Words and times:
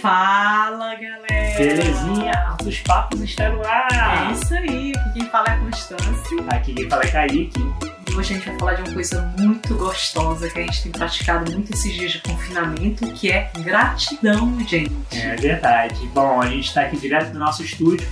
Fala, 0.00 0.94
galera! 0.94 1.58
Belezinha, 1.58 2.32
Altos 2.48 2.78
Papos 2.80 3.20
está 3.20 3.50
no 3.50 3.62
ar! 3.62 4.30
É 4.30 4.32
isso 4.32 4.54
aí, 4.54 4.92
aqui 4.96 5.12
quem 5.12 5.28
fala 5.28 5.48
é 5.48 5.52
a 5.52 5.58
Constância. 5.58 6.46
Aqui 6.48 6.72
quem 6.72 6.88
fala 6.88 7.02
é 7.02 7.08
Kaique. 7.08 7.60
E 8.08 8.14
hoje 8.14 8.32
a 8.32 8.36
gente 8.38 8.48
vai 8.48 8.58
falar 8.58 8.74
de 8.74 8.82
uma 8.82 8.94
coisa 8.94 9.20
muito 9.38 9.74
gostosa 9.74 10.48
que 10.48 10.58
a 10.58 10.62
gente 10.62 10.84
tem 10.84 10.92
praticado 10.92 11.52
muito 11.52 11.74
esses 11.74 11.92
dias 11.92 12.12
de 12.12 12.22
confinamento, 12.22 13.06
que 13.12 13.30
é 13.30 13.50
gratidão, 13.58 14.58
gente. 14.66 14.94
É 15.12 15.36
verdade. 15.36 16.06
Bom, 16.14 16.40
a 16.40 16.46
gente 16.46 16.68
está 16.68 16.80
aqui 16.82 16.96
direto 16.96 17.32
do 17.32 17.38
nosso 17.38 17.62
estúdio, 17.62 18.08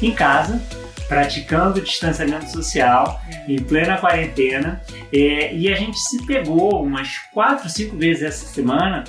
em 0.00 0.14
casa, 0.14 0.62
praticando 1.08 1.80
distanciamento 1.80 2.50
social, 2.50 3.20
em 3.48 3.60
plena 3.60 3.96
quarentena. 3.96 4.82
É, 5.12 5.54
e 5.54 5.72
a 5.72 5.74
gente 5.74 5.98
se 5.98 6.24
pegou 6.26 6.84
umas 6.84 7.16
quatro, 7.32 7.68
cinco 7.68 7.96
vezes 7.96 8.22
essa 8.22 8.46
semana 8.46 9.04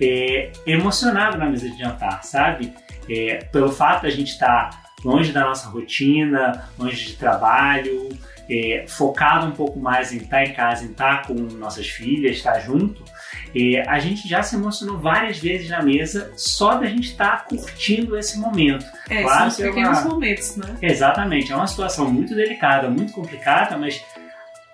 é, 0.00 0.50
emocionado 0.66 1.36
na 1.36 1.46
mesa 1.46 1.68
de 1.68 1.78
jantar, 1.78 2.24
sabe? 2.24 2.72
É, 3.08 3.44
pelo 3.52 3.70
fato 3.70 4.02
da 4.02 4.10
gente 4.10 4.32
estar 4.32 4.70
tá 4.70 4.82
longe 5.04 5.32
da 5.32 5.44
nossa 5.44 5.68
rotina, 5.68 6.68
longe 6.78 7.04
de 7.04 7.16
trabalho, 7.16 8.08
é, 8.48 8.84
focado 8.88 9.46
um 9.46 9.52
pouco 9.52 9.78
mais 9.78 10.12
em 10.12 10.18
estar 10.18 10.38
tá 10.38 10.44
em 10.44 10.52
casa, 10.52 10.84
em 10.84 10.90
estar 10.90 11.22
tá 11.22 11.28
com 11.28 11.34
nossas 11.34 11.86
filhas, 11.88 12.36
estar 12.36 12.58
junto, 12.60 13.04
é, 13.54 13.88
a 13.88 13.98
gente 13.98 14.28
já 14.28 14.42
se 14.42 14.56
emocionou 14.56 14.98
várias 14.98 15.38
vezes 15.38 15.68
na 15.68 15.82
mesa 15.82 16.32
só 16.36 16.74
da 16.74 16.86
gente 16.86 17.10
estar 17.10 17.44
curtindo 17.46 18.16
esse 18.16 18.38
momento. 18.38 18.84
É, 19.08 19.22
claro 19.22 19.38
são 19.38 19.48
os 19.48 19.56
pequenos 19.56 19.98
é 19.98 20.00
uma... 20.02 20.10
momentos, 20.10 20.56
né? 20.56 20.76
Exatamente, 20.80 21.52
é 21.52 21.56
uma 21.56 21.66
situação 21.66 22.10
muito 22.10 22.34
delicada, 22.34 22.88
muito 22.88 23.12
complicada, 23.12 23.76
mas 23.76 24.02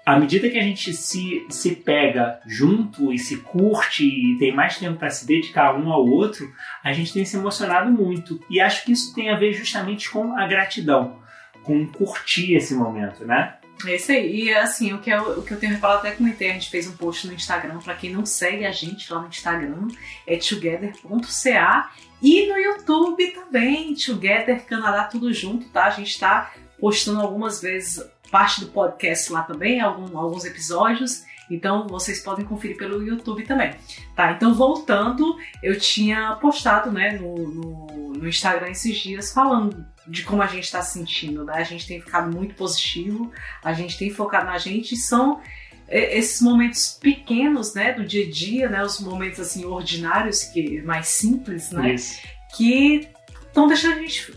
à 0.09 0.19
medida 0.19 0.49
que 0.49 0.57
a 0.57 0.63
gente 0.63 0.95
se, 0.95 1.45
se 1.51 1.75
pega 1.75 2.41
junto 2.47 3.13
e 3.13 3.19
se 3.19 3.37
curte 3.37 4.05
e 4.05 4.39
tem 4.39 4.55
mais 4.55 4.79
tempo 4.79 4.99
para 4.99 5.11
se 5.11 5.27
dedicar 5.27 5.77
um 5.77 5.93
ao 5.93 6.07
outro, 6.07 6.51
a 6.83 6.95
gente 6.95 7.13
tem 7.13 7.27
se 7.27 7.37
emocionado 7.37 7.91
muito. 7.91 8.41
E 8.49 8.59
acho 8.59 8.87
que 8.87 8.93
isso 8.93 9.15
tem 9.15 9.29
a 9.29 9.37
ver 9.37 9.53
justamente 9.53 10.11
com 10.11 10.35
a 10.35 10.47
gratidão, 10.47 11.19
com 11.63 11.87
curtir 11.87 12.55
esse 12.55 12.75
momento, 12.75 13.27
né? 13.27 13.57
É 13.87 13.95
isso 13.95 14.11
aí. 14.11 14.45
E 14.45 14.55
assim, 14.55 14.93
o 14.93 14.99
que 14.99 15.11
eu, 15.11 15.39
o 15.39 15.43
que 15.43 15.53
eu 15.53 15.61
tenho 15.61 15.73
reparado 15.73 16.01
até 16.01 16.11
comentei, 16.13 16.51
a 16.51 16.55
gente 16.55 16.71
fez 16.71 16.89
um 16.89 16.97
post 16.97 17.27
no 17.27 17.33
Instagram, 17.33 17.79
para 17.79 17.95
quem 17.95 18.11
não 18.11 18.27
segue 18.27 18.65
a 18.65 18.73
gente 18.73 19.13
lá 19.13 19.21
no 19.21 19.29
Instagram, 19.29 19.89
é 20.27 20.37
together.ca 20.37 21.91
e 22.21 22.47
no 22.47 22.57
YouTube 22.57 23.29
também, 23.29 23.95
Together 23.95 24.65
Canadá 24.65 25.05
tudo 25.05 25.33
junto, 25.33 25.69
tá? 25.69 25.85
A 25.85 25.91
gente 25.91 26.19
tá 26.19 26.53
postando 26.81 27.21
algumas 27.21 27.61
vezes 27.61 28.05
parte 28.31 28.61
do 28.61 28.69
podcast 28.69 29.33
lá 29.33 29.43
também, 29.43 29.81
algum, 29.81 30.19
alguns 30.19 30.45
episódios. 30.45 31.23
Então 31.51 31.87
vocês 31.87 32.21
podem 32.21 32.45
conferir 32.45 32.77
pelo 32.77 33.03
YouTube 33.03 33.45
também. 33.45 33.75
Tá, 34.15 34.33
então 34.33 34.55
voltando, 34.55 35.37
eu 35.63 35.79
tinha 35.79 36.37
postado 36.37 36.91
né, 36.91 37.13
no, 37.13 37.35
no, 37.37 37.87
no 38.15 38.29
Instagram 38.29 38.71
esses 38.71 38.97
dias 38.97 39.33
falando 39.33 39.87
de 40.07 40.23
como 40.23 40.43
a 40.43 40.47
gente 40.47 40.65
está 40.65 40.81
se 40.83 40.99
sentindo, 40.99 41.45
né? 41.45 41.55
A 41.55 41.65
gente 41.65 41.87
tem 41.87 42.01
ficado 42.01 42.35
muito 42.35 42.55
positivo, 42.55 43.31
a 43.63 43.73
gente 43.73 43.99
tem 43.99 44.11
focado 44.11 44.47
na 44.47 44.59
gente 44.59 44.95
e 44.95 44.97
são 44.97 45.41
é, 45.89 46.19
esses 46.19 46.41
momentos 46.41 46.99
pequenos, 47.01 47.75
né, 47.75 47.93
do 47.93 48.05
dia 48.05 48.27
a 48.27 48.31
dia, 48.31 48.69
né, 48.69 48.85
os 48.85 49.01
momentos 49.01 49.41
assim 49.41 49.65
ordinários, 49.65 50.45
que 50.45 50.83
mais 50.83 51.09
simples, 51.09 51.71
né, 51.71 51.95
Isso. 51.95 52.21
que 52.57 53.09
estão 53.47 53.67
deixando 53.67 53.95
a 53.95 54.01
gente 54.03 54.35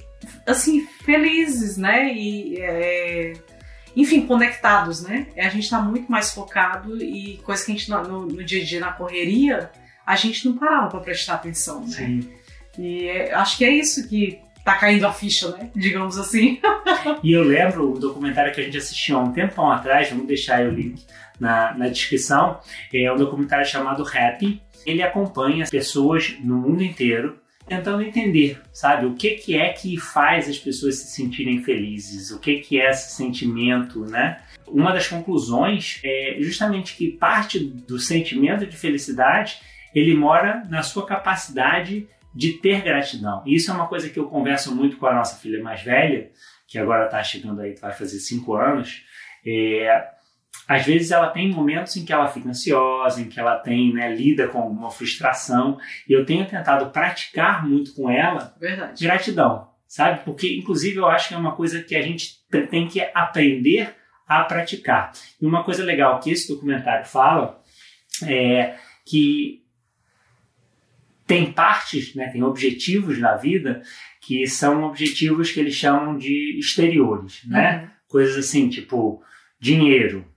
assim 0.47 0.87
felizes, 1.03 1.77
né, 1.77 2.13
e 2.13 2.55
é, 2.57 3.33
enfim, 3.95 4.25
conectados, 4.25 5.01
né? 5.01 5.27
A 5.37 5.49
gente 5.49 5.63
está 5.63 5.81
muito 5.81 6.11
mais 6.11 6.31
focado 6.31 7.01
e 7.01 7.37
coisa 7.43 7.65
que 7.65 7.71
a 7.71 7.75
gente 7.75 7.89
no, 7.89 8.25
no, 8.25 8.43
dia 8.43 8.61
a 8.61 8.65
dia 8.65 8.79
na 8.79 8.91
correria, 8.93 9.69
a 10.05 10.15
gente 10.15 10.45
não 10.45 10.57
parava 10.57 10.89
para 10.89 10.99
prestar 10.99 11.35
atenção, 11.35 11.81
né? 11.81 11.87
Sim. 11.87 12.29
E 12.77 13.07
é, 13.07 13.33
acho 13.33 13.57
que 13.57 13.65
é 13.65 13.69
isso 13.69 14.07
que 14.07 14.39
tá 14.63 14.75
caindo 14.75 15.05
a 15.05 15.11
ficha, 15.11 15.49
né? 15.57 15.69
Digamos 15.75 16.17
assim. 16.17 16.59
e 17.23 17.33
eu 17.33 17.43
lembro 17.43 17.91
o 17.91 17.99
documentário 17.99 18.53
que 18.53 18.61
a 18.61 18.63
gente 18.63 18.77
assistiu 18.77 19.17
há 19.17 19.23
um 19.23 19.31
tempão 19.31 19.69
atrás, 19.69 20.09
vamos 20.09 20.27
deixar 20.27 20.57
aí 20.57 20.67
o 20.67 20.71
link 20.71 21.03
na, 21.39 21.73
na 21.73 21.87
descrição, 21.87 22.59
é 22.93 23.11
um 23.11 23.17
documentário 23.17 23.65
chamado 23.65 24.03
Happy. 24.03 24.61
Ele 24.85 25.03
acompanha 25.03 25.65
pessoas 25.69 26.35
no 26.39 26.57
mundo 26.57 26.83
inteiro 26.83 27.40
tentando 27.67 28.01
entender, 28.01 28.61
sabe, 28.73 29.05
o 29.05 29.15
que, 29.15 29.31
que 29.31 29.55
é 29.55 29.69
que 29.69 29.97
faz 29.97 30.49
as 30.49 30.57
pessoas 30.57 30.95
se 30.95 31.15
sentirem 31.15 31.63
felizes, 31.63 32.31
o 32.31 32.39
que, 32.39 32.59
que 32.59 32.79
é 32.79 32.89
esse 32.89 33.15
sentimento, 33.15 34.05
né? 34.05 34.41
Uma 34.67 34.91
das 34.91 35.07
conclusões 35.07 35.99
é 36.03 36.37
justamente 36.39 36.95
que 36.95 37.11
parte 37.11 37.59
do 37.59 37.99
sentimento 37.99 38.65
de 38.65 38.75
felicidade 38.75 39.59
ele 39.93 40.15
mora 40.15 40.63
na 40.69 40.81
sua 40.81 41.05
capacidade 41.05 42.07
de 42.33 42.53
ter 42.53 42.81
gratidão. 42.81 43.43
E 43.45 43.55
isso 43.55 43.69
é 43.69 43.73
uma 43.73 43.87
coisa 43.87 44.09
que 44.09 44.17
eu 44.17 44.25
converso 44.25 44.73
muito 44.73 44.97
com 44.97 45.05
a 45.05 45.13
nossa 45.13 45.35
filha 45.37 45.61
mais 45.61 45.81
velha, 45.81 46.31
que 46.67 46.77
agora 46.77 47.05
está 47.05 47.21
chegando 47.21 47.61
aí, 47.61 47.75
vai 47.75 47.91
fazer 47.91 48.19
cinco 48.19 48.55
anos. 48.55 49.03
É, 49.45 50.07
às 50.71 50.85
vezes 50.85 51.11
ela 51.11 51.27
tem 51.27 51.51
momentos 51.51 51.97
em 51.97 52.05
que 52.05 52.13
ela 52.13 52.29
fica 52.29 52.47
ansiosa, 52.47 53.19
em 53.19 53.27
que 53.27 53.37
ela 53.37 53.57
tem, 53.57 53.93
né, 53.93 54.15
lida 54.15 54.47
com 54.47 54.59
uma 54.59 54.89
frustração, 54.89 55.77
e 56.07 56.13
eu 56.13 56.25
tenho 56.25 56.47
tentado 56.47 56.89
praticar 56.91 57.67
muito 57.67 57.93
com 57.93 58.09
ela 58.09 58.55
Verdade. 58.57 59.03
gratidão, 59.03 59.67
sabe? 59.85 60.23
Porque, 60.23 60.55
inclusive, 60.55 60.95
eu 60.95 61.07
acho 61.07 61.27
que 61.27 61.33
é 61.33 61.37
uma 61.37 61.57
coisa 61.57 61.83
que 61.83 61.93
a 61.93 62.01
gente 62.01 62.37
tem 62.69 62.87
que 62.87 63.01
aprender 63.13 63.93
a 64.25 64.45
praticar. 64.45 65.11
E 65.41 65.45
uma 65.45 65.61
coisa 65.61 65.83
legal 65.83 66.17
que 66.21 66.31
esse 66.31 66.47
documentário 66.47 67.05
fala 67.05 67.61
é 68.23 68.75
que 69.05 69.61
tem 71.27 71.51
partes, 71.51 72.15
né, 72.15 72.29
tem 72.29 72.43
objetivos 72.43 73.19
na 73.19 73.35
vida 73.35 73.81
que 74.21 74.47
são 74.47 74.85
objetivos 74.85 75.51
que 75.51 75.59
eles 75.59 75.75
chamam 75.75 76.17
de 76.17 76.57
exteriores, 76.57 77.41
né? 77.45 77.81
Uhum. 77.81 77.89
Coisas 78.07 78.37
assim, 78.37 78.69
tipo 78.69 79.21
dinheiro, 79.59 80.30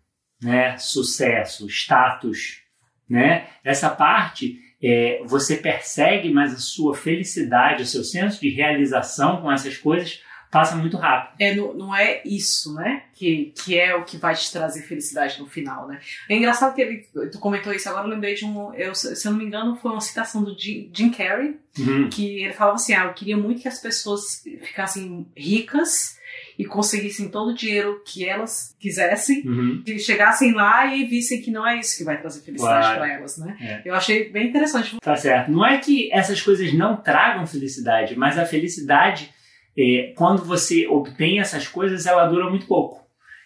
né, 0.45 0.77
sucesso, 0.77 1.67
status, 1.69 2.61
né? 3.09 3.49
Essa 3.65 3.89
parte 3.89 4.59
é, 4.83 5.23
você 5.25 5.57
persegue, 5.57 6.31
mas 6.31 6.53
a 6.53 6.59
sua 6.59 6.95
felicidade, 6.95 7.83
o 7.83 7.87
seu 7.87 8.05
senso 8.05 8.41
de 8.41 8.51
realização 8.51 9.41
com 9.41 9.51
essas 9.51 9.79
coisas 9.79 10.23
passa 10.51 10.77
muito 10.77 10.97
rápido. 10.97 11.35
É, 11.41 11.55
não, 11.55 11.75
não 11.75 11.97
é 11.97 12.23
isso, 12.25 12.75
né? 12.75 13.05
Que, 13.15 13.53
que 13.57 13.77
é 13.77 13.97
o 13.97 14.05
que 14.05 14.17
vai 14.17 14.35
te 14.37 14.53
trazer 14.53 14.83
felicidade 14.83 15.41
no 15.41 15.47
final, 15.47 15.89
né? 15.89 15.99
É 16.29 16.37
engraçado 16.37 16.75
que 16.75 16.83
ele, 16.83 17.09
tu 17.33 17.41
comentou 17.41 17.73
isso 17.73 17.89
agora, 17.89 18.07
eu 18.07 18.11
lembrei 18.11 18.35
de 18.35 18.45
um. 18.45 18.73
Eu, 18.75 18.95
se 18.95 19.27
eu 19.27 19.33
não 19.33 19.39
me 19.39 19.47
engano, 19.47 19.75
foi 19.75 19.91
uma 19.91 20.01
citação 20.01 20.45
do 20.45 20.57
Jim, 20.57 20.91
Jim 20.95 21.11
Carrey, 21.11 21.59
uhum. 21.77 22.09
que 22.09 22.43
ele 22.43 22.53
falava 22.53 22.77
assim: 22.77 22.95
ah, 22.95 23.07
eu 23.07 23.15
queria 23.15 23.37
muito 23.37 23.63
que 23.63 23.69
as 23.69 23.81
pessoas 23.81 24.45
ficassem 24.63 25.27
ricas 25.37 26.19
e 26.59 26.65
conseguissem 26.65 27.29
todo 27.29 27.51
o 27.51 27.55
dinheiro 27.55 28.03
que 28.05 28.25
elas 28.25 28.77
quisessem, 28.79 29.43
uhum. 29.47 29.83
e 29.87 29.99
chegassem 29.99 30.53
lá 30.53 30.95
e 30.95 31.05
vissem 31.05 31.43
que 31.43 31.51
não 31.51 31.67
é 31.67 31.79
isso 31.79 31.97
que 31.97 32.05
vai 32.05 32.21
trazer 32.21 32.41
felicidade 32.43 32.87
claro. 32.87 32.99
para 33.01 33.13
elas, 33.13 33.39
né? 33.39 33.57
É. 33.61 33.83
Eu 33.89 33.95
achei 33.95 34.31
bem 34.31 34.49
interessante. 34.49 34.97
Tá 35.01 35.17
certo. 35.17 35.51
Não 35.51 35.67
é 35.67 35.79
que 35.79 36.13
essas 36.13 36.41
coisas 36.41 36.73
não 36.73 36.97
tragam 36.97 37.47
felicidade, 37.47 38.17
mas 38.17 38.39
a 38.39 38.47
felicidade, 38.47 39.31
é, 39.77 40.13
quando 40.17 40.45
você 40.45 40.87
obtém 40.87 41.41
essas 41.41 41.67
coisas, 41.67 42.07
ela 42.07 42.27
dura 42.27 42.49
muito 42.49 42.67
pouco. 42.67 43.05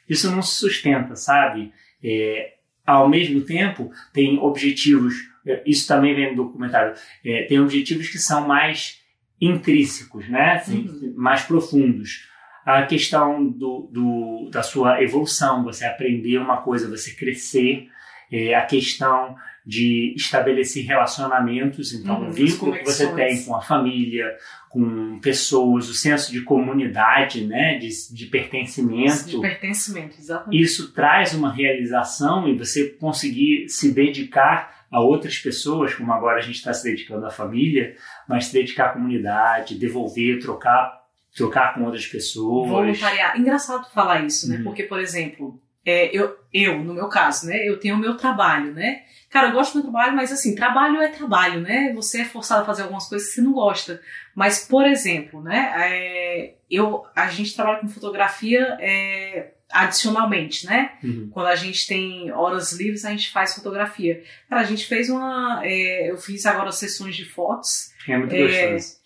Isso 0.08 0.30
não 0.30 0.42
se 0.42 0.56
sustenta, 0.56 1.16
sabe? 1.16 1.72
É, 2.04 2.54
ao 2.86 3.08
mesmo 3.08 3.40
tempo, 3.42 3.90
tem 4.12 4.38
objetivos, 4.38 5.14
é, 5.46 5.62
isso 5.66 5.86
também 5.88 6.14
vem 6.14 6.30
no 6.30 6.44
documentário, 6.44 6.94
é, 7.24 7.44
tem 7.44 7.58
objetivos 7.60 8.08
que 8.08 8.18
são 8.18 8.46
mais 8.46 8.98
intrínsecos, 9.40 10.28
né? 10.28 10.52
Assim, 10.52 10.88
uhum. 10.88 11.14
Mais 11.16 11.42
profundos 11.42 12.28
a 12.76 12.84
questão 12.84 13.48
do, 13.48 13.88
do, 13.90 14.50
da 14.52 14.62
sua 14.62 15.02
evolução, 15.02 15.64
você 15.64 15.86
aprender 15.86 16.36
uma 16.36 16.58
coisa, 16.58 16.86
você 16.86 17.14
crescer, 17.14 17.88
é, 18.30 18.54
a 18.54 18.66
questão 18.66 19.34
de 19.64 20.12
estabelecer 20.14 20.84
relacionamentos, 20.84 21.94
então 21.94 22.20
uhum, 22.20 22.28
o 22.28 22.32
vínculo 22.32 22.74
que 22.74 22.84
você 22.84 23.10
tem 23.14 23.42
com 23.42 23.56
a 23.56 23.62
família, 23.62 24.36
com 24.68 25.18
pessoas, 25.18 25.88
o 25.88 25.94
senso 25.94 26.30
de 26.30 26.42
comunidade, 26.42 27.46
né, 27.46 27.78
de, 27.78 27.88
de 28.14 28.26
pertencimento. 28.26 29.30
De 29.30 29.40
pertencimento, 29.40 30.18
exatamente. 30.18 30.62
Isso 30.62 30.92
traz 30.92 31.32
uma 31.32 31.50
realização 31.50 32.46
e 32.48 32.54
você 32.54 32.90
conseguir 32.90 33.66
se 33.70 33.92
dedicar 33.94 34.84
a 34.90 35.00
outras 35.00 35.38
pessoas, 35.38 35.94
como 35.94 36.12
agora 36.12 36.36
a 36.36 36.42
gente 36.42 36.56
está 36.56 36.72
se 36.74 36.84
dedicando 36.84 37.24
à 37.24 37.30
família, 37.30 37.94
mas 38.28 38.46
se 38.46 38.52
dedicar 38.52 38.86
à 38.86 38.88
comunidade, 38.90 39.78
devolver, 39.78 40.38
trocar 40.38 40.97
trocar 41.38 41.74
com 41.74 41.84
outras 41.84 42.06
pessoas. 42.06 42.68
Voluntariar. 42.68 43.38
Engraçado 43.38 43.88
falar 43.92 44.24
isso, 44.24 44.48
né? 44.48 44.58
Uhum. 44.58 44.64
Porque, 44.64 44.82
por 44.82 45.00
exemplo, 45.00 45.60
é, 45.84 46.14
eu, 46.14 46.36
eu, 46.52 46.82
no 46.84 46.92
meu 46.92 47.08
caso, 47.08 47.46
né? 47.46 47.66
Eu 47.66 47.78
tenho 47.78 47.94
o 47.94 47.98
meu 47.98 48.16
trabalho, 48.16 48.72
né? 48.74 49.02
Cara, 49.30 49.48
eu 49.48 49.52
gosto 49.52 49.72
do 49.72 49.82
meu 49.82 49.92
trabalho, 49.92 50.16
mas 50.16 50.32
assim, 50.32 50.54
trabalho 50.54 51.00
é 51.00 51.08
trabalho, 51.08 51.60
né? 51.60 51.92
Você 51.94 52.22
é 52.22 52.24
forçado 52.24 52.62
a 52.62 52.66
fazer 52.66 52.82
algumas 52.82 53.08
coisas 53.08 53.28
que 53.28 53.34
você 53.34 53.40
não 53.40 53.52
gosta. 53.52 54.00
Mas, 54.34 54.66
por 54.66 54.86
exemplo, 54.86 55.42
né? 55.42 55.72
É, 55.76 56.54
eu, 56.70 57.04
a 57.14 57.28
gente 57.28 57.54
trabalha 57.54 57.80
com 57.80 57.88
fotografia 57.88 58.76
é, 58.80 59.52
adicionalmente, 59.70 60.66
né? 60.66 60.92
Uhum. 61.02 61.28
Quando 61.30 61.46
a 61.46 61.56
gente 61.56 61.86
tem 61.86 62.30
horas 62.32 62.72
livres, 62.72 63.04
a 63.04 63.10
gente 63.10 63.30
faz 63.30 63.54
fotografia. 63.54 64.22
Cara, 64.48 64.62
a 64.62 64.64
gente 64.64 64.86
fez 64.86 65.10
uma. 65.10 65.60
é, 65.62 66.10
eu 66.10 66.16
fiz 66.16 66.46
agora 66.46 66.72
sessões 66.72 67.14
de 67.16 67.24
fotos 67.24 67.90
É 68.08 68.16
muito 68.16 68.34
É, 68.34 68.72
gostoso. 68.72 68.96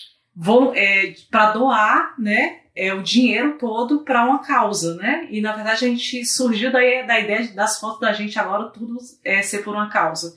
É, 0.74 1.14
para 1.30 1.52
doar, 1.52 2.14
né? 2.18 2.58
É, 2.74 2.94
o 2.94 3.02
dinheiro 3.02 3.58
todo 3.58 4.00
para 4.00 4.24
uma 4.24 4.38
causa, 4.38 4.94
né? 4.96 5.26
E 5.30 5.40
na 5.42 5.52
verdade 5.52 5.84
a 5.84 5.88
gente 5.88 6.24
surgiu 6.24 6.72
daí 6.72 7.06
da 7.06 7.20
ideia 7.20 7.46
das 7.54 7.78
fotos 7.78 8.00
da 8.00 8.12
gente 8.14 8.38
agora 8.38 8.70
tudo 8.70 8.96
é 9.22 9.42
ser 9.42 9.58
por 9.62 9.74
uma 9.74 9.90
causa. 9.90 10.34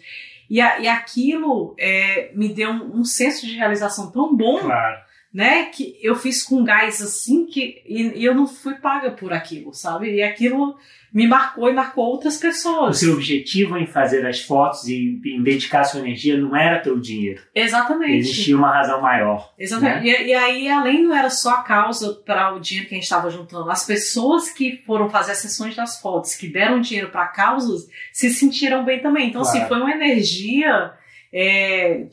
E, 0.49 0.59
a- 0.59 0.79
e 0.79 0.87
aquilo 0.87 1.73
é, 1.79 2.31
me 2.35 2.49
deu 2.49 2.69
um, 2.71 2.99
um 2.99 3.03
senso 3.05 3.45
de 3.47 3.55
realização 3.55 4.11
tão 4.11 4.35
bom, 4.35 4.59
Claro. 4.59 4.97
Né? 5.35 5.65
Que 5.65 5.99
eu 6.01 6.15
fiz 6.15 6.41
com 6.41 6.63
gás 6.63 7.01
assim 7.01 7.45
que 7.45 7.81
e, 7.85 8.19
e 8.21 8.23
eu 8.25 8.33
não 8.33 8.47
fui 8.47 8.75
paga 8.75 9.11
por 9.11 9.33
aquilo, 9.33 9.73
sabe? 9.73 10.15
E 10.15 10.23
aquilo 10.23 10.77
me 11.13 11.27
marcou 11.27 11.69
e 11.69 11.73
marcou 11.73 12.05
outras 12.05 12.37
O 12.37 12.41
pessoas. 12.41 12.97
seu 12.99 13.13
objetivo 13.13 13.77
em 13.77 13.85
fazer 13.87 14.25
as 14.25 14.41
fotos 14.41 14.85
e 14.87 15.17
em 15.25 15.41
dedicar 15.43 15.83
sua 15.85 16.01
energia 16.01 16.37
não 16.37 16.53
era 16.55 16.79
pelo 16.79 16.99
dinheiro. 16.99 17.41
Exatamente. 17.55 18.17
Existia 18.17 18.55
uma 18.57 18.69
razão 18.73 19.01
maior. 19.01 19.53
Exatamente. 19.57 20.03
né? 20.05 20.23
E, 20.23 20.27
e 20.27 20.33
aí, 20.33 20.67
além 20.69 21.03
não 21.03 21.15
era 21.15 21.29
só 21.29 21.51
a 21.55 21.63
causa 21.63 22.13
para 22.25 22.53
o 22.53 22.59
dinheiro 22.59 22.87
que 22.89 22.95
a 22.95 22.97
gente 22.97 23.03
estava 23.05 23.29
juntando, 23.29 23.69
as 23.71 23.85
pessoas 23.85 24.49
que 24.49 24.81
foram 24.85 25.09
fazer 25.09 25.31
as 25.33 25.37
sessões 25.39 25.73
das 25.75 26.01
fotos, 26.01 26.35
que 26.35 26.47
deram 26.49 26.81
dinheiro 26.81 27.09
para 27.09 27.27
causas, 27.27 27.87
se 28.11 28.29
sentiram 28.29 28.83
bem 28.83 29.01
também. 29.01 29.29
Então, 29.29 29.41
assim, 29.41 29.59
Claro. 29.59 29.67
foi 29.69 29.79
uma 29.81 29.91
energia. 29.91 30.91
É, 31.37 32.07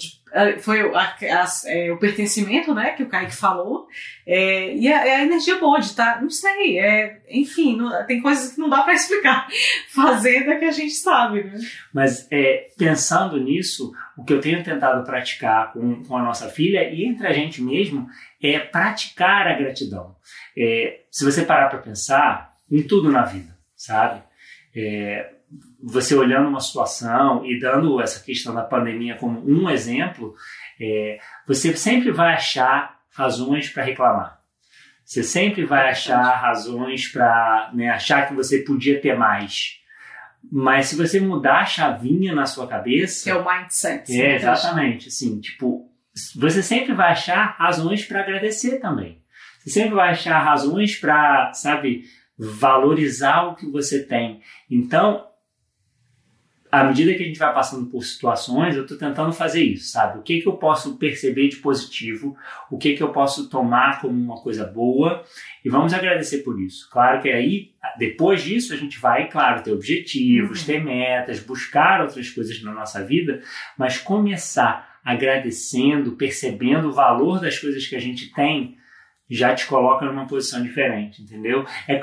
foi 0.61 0.81
a- 0.95 1.15
as- 1.43 1.65
é, 1.67 1.93
o 1.93 1.99
pertencimento, 1.99 2.75
né, 2.75 2.91
que 2.93 3.03
o 3.03 3.09
Kaique 3.09 3.37
falou, 3.37 3.87
é, 4.27 4.75
e 4.75 4.91
a, 4.93 5.07
é 5.07 5.17
a 5.17 5.23
energia 5.25 5.59
boa 5.59 5.79
de 5.79 5.87
estar, 5.87 6.21
não 6.21 6.29
sei, 6.31 6.79
é, 6.81 7.21
enfim, 7.31 7.77
não- 7.77 8.05
tem 8.07 8.21
coisas 8.21 8.53
que 8.55 8.61
não 8.61 8.69
dá 8.69 8.83
para 8.83 8.95
explicar. 8.95 9.47
Fazendo 9.95 10.51
é 10.51 10.57
que 10.59 10.65
a 10.65 10.73
gente 10.73 10.95
sabe, 10.95 11.45
né? 11.45 11.59
Mas 11.95 12.27
é, 12.33 12.69
pensando 12.77 13.39
nisso, 13.39 13.93
o 14.19 14.25
que 14.25 14.33
eu 14.33 14.41
tenho 14.41 14.63
tentado 14.65 15.05
praticar 15.05 15.73
com, 15.73 16.03
com 16.03 16.17
a 16.17 16.23
nossa 16.23 16.49
filha 16.49 16.83
e 16.91 17.05
entre 17.05 17.27
a 17.27 17.33
gente 17.33 17.63
mesmo 17.63 18.09
é 18.43 18.59
praticar 18.59 19.47
a 19.47 19.53
gratidão. 19.57 20.17
Se 21.11 21.25
você 21.25 21.45
parar 21.45 21.69
para 21.69 21.79
pensar 21.79 22.53
em 22.71 22.83
tudo 22.83 23.11
na 23.11 23.23
vida, 23.23 23.57
sabe? 23.77 24.23
Você 25.83 26.15
olhando 26.15 26.49
uma 26.49 26.61
situação 26.61 27.45
e 27.45 27.59
dando 27.59 28.01
essa 28.01 28.23
questão 28.23 28.55
da 28.55 28.63
pandemia 28.63 29.17
como 29.17 29.45
um 29.45 29.69
exemplo, 29.69 30.35
é, 30.81 31.19
você 31.47 31.77
sempre 31.77 32.13
vai 32.13 32.35
achar 32.35 33.01
razões 33.11 33.69
para 33.69 33.83
reclamar. 33.83 34.41
Você 35.05 35.23
sempre 35.23 35.65
vai 35.65 35.91
achar 35.91 36.23
razões 36.41 37.09
para 37.09 37.71
né, 37.75 37.91
achar 37.91 38.29
que 38.29 38.35
você 38.35 38.61
podia 38.61 39.01
ter 39.01 39.17
mais. 39.17 39.81
Mas 40.51 40.87
se 40.87 40.97
você 40.97 41.21
mudar 41.21 41.61
a 41.61 41.67
chavinha 41.67 42.35
na 42.35 42.47
sua 42.47 42.67
cabeça, 42.67 43.25
Que 43.25 43.31
é 43.31 43.35
o 43.35 43.45
mindset. 43.45 44.21
é, 44.21 44.37
exatamente. 44.37 45.09
Assim, 45.09 45.41
tipo, 45.41 45.91
você 46.37 46.63
sempre 46.63 46.95
vai 46.95 47.13
achar 47.13 47.57
razões 47.59 48.05
para 48.05 48.21
agradecer 48.21 48.79
também. 48.79 49.21
Você 49.61 49.71
sempre 49.71 49.95
vai 49.95 50.11
achar 50.11 50.39
razões 50.43 50.97
para, 50.97 51.53
sabe, 51.53 52.05
valorizar 52.37 53.43
o 53.45 53.55
que 53.55 53.71
você 53.71 54.03
tem. 54.05 54.41
Então, 54.71 55.25
à 56.73 56.85
medida 56.85 57.13
que 57.13 57.23
a 57.23 57.27
gente 57.27 57.39
vai 57.39 57.53
passando 57.53 57.91
por 57.91 58.03
situações, 58.03 58.75
eu 58.75 58.83
estou 58.85 58.97
tentando 58.97 59.31
fazer 59.31 59.63
isso, 59.63 59.91
sabe? 59.91 60.19
O 60.19 60.23
que, 60.23 60.41
que 60.41 60.49
eu 60.49 60.55
posso 60.55 60.97
perceber 60.97 61.49
de 61.49 61.57
positivo, 61.57 62.35
o 62.71 62.79
que, 62.79 62.95
que 62.95 63.03
eu 63.03 63.11
posso 63.11 63.51
tomar 63.51 64.01
como 64.01 64.19
uma 64.19 64.41
coisa 64.41 64.65
boa, 64.65 65.23
e 65.63 65.69
vamos 65.69 65.93
agradecer 65.93 66.39
por 66.39 66.59
isso. 66.59 66.89
Claro 66.91 67.21
que 67.21 67.29
aí, 67.29 67.73
depois 67.99 68.43
disso, 68.43 68.73
a 68.73 68.77
gente 68.79 68.99
vai, 68.99 69.29
claro, 69.29 69.63
ter 69.63 69.71
objetivos, 69.71 70.61
Uhum. 70.61 70.67
ter 70.67 70.83
metas, 70.83 71.41
buscar 71.41 72.01
outras 72.01 72.31
coisas 72.31 72.63
na 72.63 72.73
nossa 72.73 73.05
vida, 73.05 73.43
mas 73.77 73.99
começar 73.99 74.99
agradecendo, 75.05 76.13
percebendo 76.13 76.89
o 76.89 76.93
valor 76.93 77.39
das 77.39 77.59
coisas 77.59 77.87
que 77.87 77.97
a 77.97 78.01
gente 78.01 78.33
tem, 78.33 78.79
já 79.29 79.55
te 79.55 79.67
coloca 79.67 80.07
numa 80.07 80.27
posição 80.27 80.63
diferente, 80.63 81.21
entendeu? 81.21 81.67
É, 81.87 82.01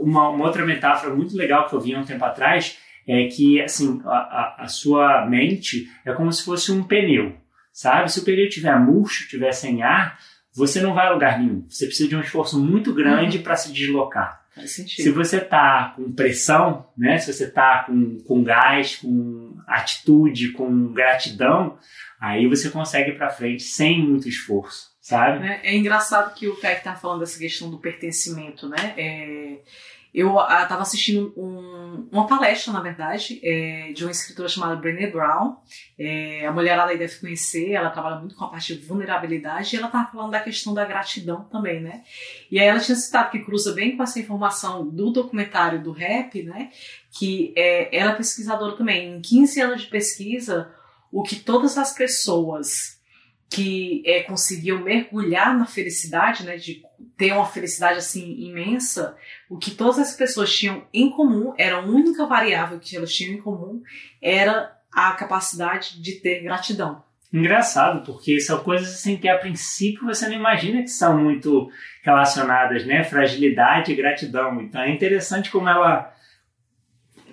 uma, 0.00 0.28
uma 0.30 0.44
outra 0.44 0.66
metáfora 0.66 1.14
muito 1.14 1.36
legal 1.36 1.68
que 1.68 1.74
eu 1.74 1.80
vi 1.80 1.94
há 1.94 2.00
um 2.00 2.04
tempo 2.04 2.24
atrás 2.24 2.78
é 3.08 3.26
que 3.26 3.60
assim 3.60 4.00
a, 4.04 4.10
a, 4.10 4.56
a 4.64 4.68
sua 4.68 5.26
mente 5.26 5.88
é 6.04 6.12
como 6.12 6.30
se 6.30 6.44
fosse 6.44 6.70
um 6.70 6.84
pneu, 6.84 7.34
sabe? 7.72 8.12
Se 8.12 8.20
o 8.20 8.24
pneu 8.24 8.48
tiver 8.48 8.78
murcho, 8.78 9.28
tiver 9.28 9.52
sem 9.52 9.82
ar, 9.82 10.18
você 10.54 10.80
não 10.80 10.94
vai 10.94 11.06
a 11.06 11.12
lugar 11.12 11.38
nenhum. 11.38 11.64
Você 11.68 11.86
precisa 11.86 12.08
de 12.08 12.16
um 12.16 12.20
esforço 12.20 12.62
muito 12.62 12.92
grande 12.92 13.38
para 13.38 13.56
se 13.56 13.72
deslocar. 13.72 14.44
Se 14.66 15.10
você 15.10 15.40
tá 15.40 15.92
com 15.96 16.12
pressão, 16.12 16.86
né? 16.96 17.18
Se 17.18 17.32
você 17.32 17.48
tá 17.48 17.84
com, 17.84 18.18
com 18.26 18.42
gás, 18.42 18.96
com 18.96 19.56
atitude, 19.66 20.52
com 20.52 20.92
gratidão, 20.92 21.78
aí 22.20 22.46
você 22.48 22.68
consegue 22.70 23.10
ir 23.10 23.16
para 23.16 23.30
frente 23.30 23.62
sem 23.62 24.02
muito 24.02 24.28
esforço, 24.28 24.88
sabe? 25.00 25.38
né? 25.38 25.60
É 25.62 25.76
engraçado 25.76 26.34
que 26.34 26.48
o 26.48 26.56
Kaique 26.56 26.82
tá 26.82 26.94
falando 26.94 27.20
dessa 27.20 27.38
questão 27.38 27.70
do 27.70 27.78
pertencimento, 27.78 28.68
né? 28.68 28.94
É, 28.96 29.58
eu 30.18 30.38
estava 30.40 30.82
assistindo 30.82 31.32
um- 31.36 32.08
uma 32.10 32.26
palestra, 32.26 32.72
na 32.72 32.80
verdade, 32.80 33.40
é, 33.42 33.92
de 33.92 34.04
uma 34.04 34.10
escritora 34.10 34.48
chamada 34.48 34.76
Brené 34.76 35.06
Brown. 35.08 35.56
É, 35.98 36.46
a 36.46 36.52
mulherada 36.52 36.90
aí 36.90 36.98
deve 36.98 37.16
conhecer, 37.16 37.72
ela 37.72 37.90
trabalha 37.90 38.16
muito 38.16 38.34
com 38.34 38.44
a 38.44 38.48
parte 38.48 38.74
de 38.74 38.84
vulnerabilidade 38.86 39.74
e 39.74 39.78
ela 39.78 39.86
estava 39.86 40.10
falando 40.10 40.30
da 40.30 40.40
questão 40.40 40.74
da 40.74 40.84
gratidão 40.84 41.44
também, 41.44 41.80
né? 41.80 42.02
E 42.50 42.58
aí 42.58 42.66
ela 42.66 42.80
tinha 42.80 42.96
citado 42.96 43.30
que 43.30 43.38
cruza 43.40 43.72
bem 43.72 43.96
com 43.96 44.02
essa 44.02 44.18
informação 44.20 44.86
do 44.88 45.10
documentário 45.10 45.82
do 45.82 45.92
rap, 45.92 46.42
né? 46.42 46.70
Que 47.18 47.52
é, 47.56 47.96
ela 47.96 48.12
é 48.12 48.16
pesquisadora 48.16 48.76
também. 48.76 49.16
Em 49.16 49.20
15 49.20 49.60
anos 49.60 49.82
de 49.82 49.86
pesquisa, 49.88 50.70
o 51.12 51.22
que 51.22 51.36
todas 51.36 51.78
as 51.78 51.92
pessoas 51.94 52.97
que 53.50 54.02
é, 54.04 54.22
conseguiam 54.22 54.80
mergulhar 54.82 55.56
na 55.56 55.64
felicidade, 55.64 56.44
né, 56.44 56.56
de 56.56 56.82
ter 57.16 57.32
uma 57.32 57.46
felicidade 57.46 57.98
assim 57.98 58.38
imensa, 58.40 59.16
o 59.48 59.56
que 59.56 59.70
todas 59.70 59.98
as 59.98 60.14
pessoas 60.14 60.54
tinham 60.54 60.84
em 60.92 61.10
comum, 61.10 61.54
era 61.56 61.76
a 61.76 61.80
única 61.80 62.26
variável 62.26 62.78
que 62.78 62.96
elas 62.96 63.12
tinham 63.12 63.34
em 63.34 63.40
comum, 63.40 63.82
era 64.20 64.76
a 64.92 65.12
capacidade 65.12 66.00
de 66.00 66.12
ter 66.20 66.42
gratidão. 66.42 67.02
Engraçado, 67.32 68.04
porque 68.06 68.40
são 68.40 68.58
coisas 68.60 68.88
assim 68.88 69.16
que 69.16 69.28
a 69.28 69.36
princípio 69.36 70.06
você 70.06 70.26
não 70.26 70.34
imagina 70.34 70.82
que 70.82 70.88
são 70.88 71.18
muito 71.22 71.70
relacionadas, 72.02 72.86
né? 72.86 73.04
Fragilidade 73.04 73.92
e 73.92 73.96
gratidão. 73.96 74.60
Então 74.62 74.80
é 74.80 74.90
interessante 74.90 75.50
como 75.50 75.68
ela 75.68 76.10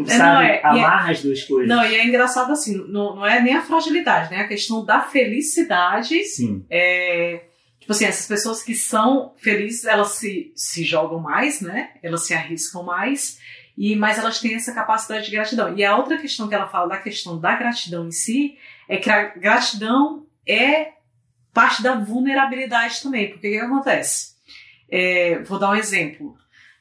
sabe, 0.05 0.19
não, 0.19 0.41
é- 0.41 0.55
e 0.55 0.57
é- 0.57 0.65
amarra 0.65 1.11
as 1.11 1.21
duas 1.21 1.43
coisas. 1.43 1.67
Não, 1.67 1.83
e 1.85 1.95
é 1.95 2.05
engraçado 2.05 2.51
assim, 2.51 2.77
não, 2.87 3.15
não 3.15 3.25
é 3.25 3.41
nem 3.41 3.55
a 3.55 3.61
fragilidade, 3.61 4.31
né? 4.31 4.41
A 4.41 4.47
questão 4.47 4.83
da 4.83 5.01
felicidade 5.01 6.23
Sim, 6.23 6.65
é, 6.69 7.45
tipo 7.79 7.91
assim, 7.91 8.05
essas 8.05 8.27
pessoas 8.27 8.63
que 8.63 8.75
são 8.75 9.33
felizes, 9.37 9.85
elas 9.85 10.09
se, 10.09 10.51
se 10.55 10.83
jogam 10.83 11.19
mais, 11.19 11.61
né? 11.61 11.91
Elas 12.03 12.25
se 12.25 12.33
arriscam 12.33 12.83
mais, 12.83 13.39
e 13.77 13.95
mas 13.95 14.17
elas 14.17 14.39
têm 14.39 14.55
essa 14.55 14.73
capacidade 14.73 15.25
de 15.25 15.31
gratidão. 15.31 15.75
E 15.77 15.83
a 15.83 15.95
outra 15.95 16.17
questão 16.17 16.47
que 16.47 16.55
ela 16.55 16.67
fala 16.67 16.89
da 16.89 16.97
questão 16.97 17.39
da 17.39 17.55
gratidão 17.55 18.07
em 18.07 18.11
si 18.11 18.57
é 18.87 18.97
que 18.97 19.09
a 19.09 19.29
gratidão 19.35 20.25
é 20.47 20.93
parte 21.53 21.81
da 21.81 21.95
vulnerabilidade 21.95 23.01
também. 23.01 23.29
Porque 23.29 23.47
o 23.47 23.51
que, 23.51 23.57
que 23.59 23.65
acontece? 23.65 24.35
É, 24.89 25.39
vou 25.43 25.57
dar 25.57 25.71
um 25.71 25.75
exemplo. 25.75 26.35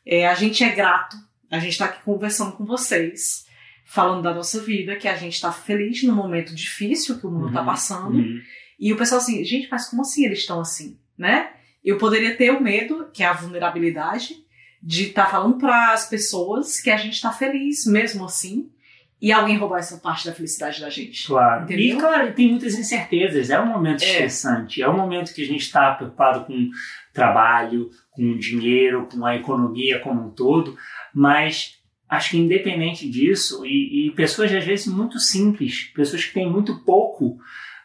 É, 0.06 0.26
a 0.26 0.34
gente 0.34 0.62
é 0.62 0.68
grato, 0.70 1.16
a 1.54 1.58
gente 1.58 1.72
está 1.72 1.86
aqui 1.86 2.02
conversando 2.04 2.52
com 2.52 2.64
vocês, 2.64 3.44
falando 3.84 4.22
da 4.22 4.34
nossa 4.34 4.60
vida, 4.62 4.96
que 4.96 5.06
a 5.08 5.16
gente 5.16 5.34
está 5.34 5.52
feliz 5.52 6.02
no 6.02 6.14
momento 6.14 6.54
difícil 6.54 7.18
que 7.18 7.26
o 7.26 7.30
mundo 7.30 7.48
está 7.48 7.60
Uhum. 7.60 7.66
passando. 7.66 8.16
Uhum. 8.16 8.40
E 8.78 8.92
o 8.92 8.96
pessoal 8.96 9.20
assim, 9.20 9.44
gente, 9.44 9.68
mas 9.70 9.88
como 9.88 10.02
assim 10.02 10.24
eles 10.24 10.40
estão 10.40 10.60
assim, 10.60 10.98
né? 11.16 11.50
Eu 11.84 11.98
poderia 11.98 12.34
ter 12.36 12.50
o 12.50 12.62
medo, 12.62 13.08
que 13.12 13.22
é 13.22 13.26
a 13.26 13.32
vulnerabilidade, 13.34 14.34
de 14.82 15.04
estar 15.08 15.30
falando 15.30 15.58
para 15.58 15.92
as 15.92 16.08
pessoas 16.08 16.80
que 16.80 16.90
a 16.90 16.96
gente 16.96 17.14
está 17.14 17.30
feliz 17.30 17.86
mesmo 17.86 18.24
assim, 18.24 18.70
e 19.20 19.32
alguém 19.32 19.56
roubar 19.56 19.78
essa 19.78 19.96
parte 19.98 20.26
da 20.26 20.34
felicidade 20.34 20.80
da 20.82 20.90
gente. 20.90 21.26
Claro. 21.26 21.64
Entendeu? 21.64 21.96
E, 21.96 21.98
claro, 21.98 22.32
tem 22.34 22.50
muitas 22.50 22.74
incertezas. 22.74 23.48
É 23.48 23.58
um 23.58 23.66
momento 23.66 24.02
É. 24.02 24.06
estressante. 24.06 24.82
É 24.82 24.88
um 24.88 24.96
momento 24.96 25.32
que 25.32 25.42
a 25.42 25.46
gente 25.46 25.62
está 25.62 25.94
preocupado 25.94 26.44
com 26.44 26.68
trabalho, 27.12 27.90
com 28.10 28.36
dinheiro, 28.36 29.08
com 29.10 29.24
a 29.24 29.34
economia 29.36 29.98
como 30.00 30.26
um 30.26 30.30
todo. 30.30 30.76
Mas 31.14 31.78
acho 32.08 32.30
que 32.30 32.38
independente 32.38 33.08
disso, 33.08 33.64
e, 33.64 34.08
e 34.08 34.10
pessoas 34.12 34.52
às 34.52 34.64
vezes 34.64 34.86
muito 34.86 35.18
simples, 35.18 35.84
pessoas 35.94 36.24
que 36.24 36.34
têm 36.34 36.50
muito 36.50 36.80
pouco, 36.84 37.38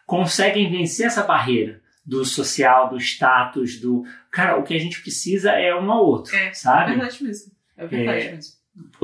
conseguem 0.05 0.69
vencer 0.71 1.05
essa 1.07 1.23
barreira 1.23 1.81
do 2.05 2.25
social, 2.25 2.89
do 2.89 2.97
status, 2.97 3.79
do. 3.79 4.03
Cara, 4.31 4.57
o 4.57 4.63
que 4.63 4.73
a 4.73 4.79
gente 4.79 5.01
precisa 5.01 5.51
é 5.51 5.75
um 5.75 5.91
ao 5.91 6.03
outro, 6.05 6.35
É, 6.35 6.47
É 6.47 6.53
sabe? 6.53 6.91
verdade 6.95 7.23
mesmo. 7.23 7.51
É 7.77 7.85
verdade 7.87 8.27
É. 8.27 8.31
mesmo. 8.31 8.53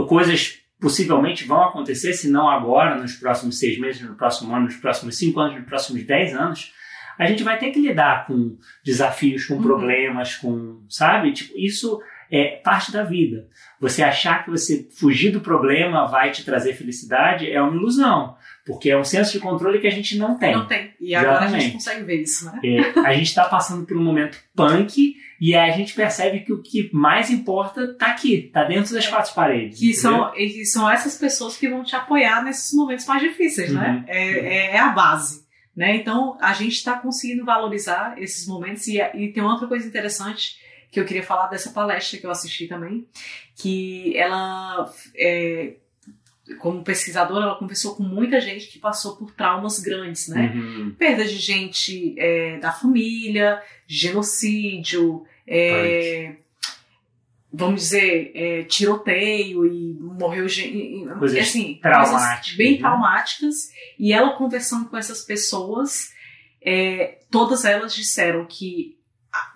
coisas 0.08 0.60
possivelmente 0.80 1.46
vão 1.46 1.64
acontecer, 1.64 2.14
se 2.14 2.30
não 2.30 2.50
agora, 2.50 2.96
nos 3.00 3.16
próximos 3.16 3.58
seis 3.60 3.80
meses, 3.80 4.02
no 4.02 4.16
próximo 4.16 4.54
ano, 4.54 4.66
nos 4.66 4.76
próximos 4.76 5.18
cinco 5.18 5.40
anos, 5.40 5.56
nos 5.58 5.66
próximos 5.66 6.04
dez 6.06 6.34
anos, 6.36 6.74
a 7.18 7.26
gente 7.28 7.44
vai 7.44 7.58
ter 7.58 7.72
que 7.72 7.80
lidar 7.80 8.28
com 8.28 8.58
desafios, 8.84 9.46
com 9.46 9.56
Uhum. 9.56 9.62
problemas, 9.64 10.36
com, 10.36 10.84
sabe? 10.90 11.32
Tipo, 11.32 11.58
isso 11.58 12.00
é 12.32 12.58
parte 12.64 12.92
da 12.92 13.04
vida. 13.04 13.48
Você 13.80 14.02
achar 14.02 14.44
que 14.44 14.50
você 14.50 14.88
fugir 14.98 15.32
do 15.32 15.42
problema 15.42 16.06
vai 16.08 16.32
te 16.32 16.44
trazer 16.44 16.74
felicidade 16.74 17.50
é 17.50 17.62
uma 17.62 17.76
ilusão, 17.76 18.36
porque 18.66 18.90
é 18.90 18.98
um 18.98 19.04
senso 19.04 19.32
de 19.34 19.40
controle 19.40 19.80
que 19.80 19.88
a 19.88 19.92
gente 19.92 20.18
não 20.18 20.38
tem. 20.38 20.54
Não 20.54 20.66
tem. 20.66 20.94
E 21.00 21.14
agora 21.14 21.34
Exatamente. 21.34 21.56
a 21.56 21.60
gente 21.64 21.74
consegue 21.74 22.04
ver 22.04 22.22
isso, 22.22 22.46
né? 22.46 22.60
É, 22.64 23.00
a 23.00 23.14
gente 23.14 23.28
está 23.28 23.46
passando 23.46 23.86
por 23.86 23.98
um 23.98 24.04
momento 24.04 24.38
punk 24.56 25.16
e 25.40 25.56
aí 25.56 25.70
a 25.70 25.76
gente 25.76 25.94
percebe 25.94 26.40
que 26.40 26.54
o 26.54 26.62
que 26.62 26.90
mais 26.94 27.30
importa 27.30 27.84
está 27.84 28.08
aqui, 28.08 28.46
está 28.48 28.64
dentro 28.64 28.94
das 28.94 29.08
quatro 29.08 29.34
paredes. 29.34 29.80
Que 29.80 29.94
são, 29.94 30.34
e 30.36 30.66
são 30.66 30.90
essas 30.90 31.18
pessoas 31.18 31.58
que 31.58 31.70
vão 31.70 31.84
te 31.84 31.96
apoiar 31.96 32.44
nesses 32.44 32.74
momentos 32.74 33.06
mais 33.06 33.22
difíceis, 33.22 33.72
né? 33.72 33.88
uhum. 33.88 33.94
né? 33.96 34.06
É, 34.08 34.76
é, 34.76 34.80
a 34.80 34.90
base. 34.90 35.46
Né? 35.76 35.98
Então 35.98 36.38
a 36.40 36.54
gente 36.54 36.74
está 36.74 36.98
conseguindo 36.98 37.44
valorizar 37.44 38.16
esses 38.18 38.48
momentos 38.48 38.88
e, 38.88 38.98
e 38.98 39.34
tem 39.34 39.44
outra 39.44 39.68
coisa 39.68 39.86
interessante 39.86 40.56
que 40.96 41.00
eu 41.02 41.06
queria 41.06 41.24
falar 41.24 41.48
dessa 41.48 41.72
palestra 41.72 42.18
que 42.18 42.26
eu 42.26 42.32
assisti 42.32 42.68
também, 42.68 43.06
que 43.54 44.18
ela, 44.18 44.90
é, 45.14 45.74
como 46.58 46.86
pesquisadora, 46.86 47.48
ela 47.48 47.60
conversou 47.60 47.98
com 47.98 48.04
muita 48.04 48.40
gente 48.40 48.68
que 48.68 48.80
passou 48.80 49.18
por 49.18 49.34
traumas 49.34 49.78
grandes, 49.80 50.30
né? 50.30 50.54
Uhum. 50.56 50.96
Perda 50.98 51.26
de 51.26 51.36
gente 51.36 52.16
é, 52.18 52.60
da 52.60 52.72
família, 52.72 53.62
genocídio, 53.86 55.26
é, 55.46 56.38
vamos 57.52 57.82
dizer, 57.82 58.32
é, 58.34 58.64
tiroteio 58.64 59.66
e 59.66 59.98
morreu 60.00 60.48
gente. 60.48 61.06
Coisas 61.20 61.40
assim, 61.40 61.78
traumáticas. 61.82 62.22
Coisas 62.22 62.56
bem 62.56 62.72
né? 62.72 62.78
traumáticas. 62.78 63.70
E 64.00 64.14
ela 64.14 64.32
conversando 64.38 64.88
com 64.88 64.96
essas 64.96 65.26
pessoas, 65.26 66.14
é, 66.62 67.20
todas 67.30 67.66
elas 67.66 67.94
disseram 67.94 68.46
que 68.46 68.95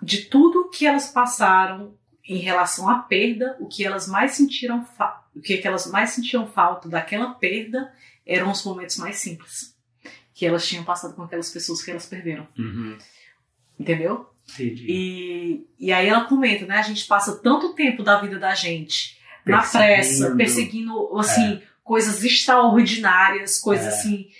de 0.02 0.24
tudo 0.24 0.68
que 0.70 0.86
elas 0.86 1.08
passaram 1.08 1.94
em 2.24 2.38
relação 2.38 2.88
à 2.88 2.98
perda, 2.98 3.56
o 3.60 3.66
que 3.66 3.84
elas 3.84 4.06
mais 4.06 4.32
sentiram, 4.32 4.86
o 5.34 5.40
que 5.40 5.60
elas 5.66 5.86
mais 5.90 6.10
sentiam 6.10 6.46
falta 6.46 6.88
daquela 6.88 7.34
perda 7.34 7.92
eram 8.26 8.50
os 8.50 8.64
momentos 8.64 8.96
mais 8.96 9.16
simples 9.16 9.74
que 10.40 10.46
elas 10.46 10.66
tinham 10.66 10.82
passado 10.84 11.14
com 11.14 11.22
aquelas 11.22 11.50
pessoas 11.50 11.82
que 11.82 11.90
elas 11.90 12.06
perderam. 12.06 12.48
Uhum. 12.58 12.96
Entendeu? 13.78 14.26
Entendi. 14.54 14.86
E, 14.88 15.66
e 15.78 15.92
aí 15.92 16.08
ela 16.08 16.24
comenta, 16.24 16.64
né? 16.64 16.76
A 16.76 16.82
gente 16.82 17.06
passa 17.06 17.36
tanto 17.36 17.74
tempo 17.74 18.02
da 18.02 18.18
vida 18.22 18.38
da 18.38 18.54
gente 18.54 19.18
na 19.44 19.62
pressa, 19.62 20.34
perseguindo 20.34 21.14
assim 21.18 21.56
é. 21.56 21.62
coisas 21.84 22.24
extraordinárias, 22.24 23.58
coisas 23.58 23.84
é. 23.84 23.88
assim 23.90 24.30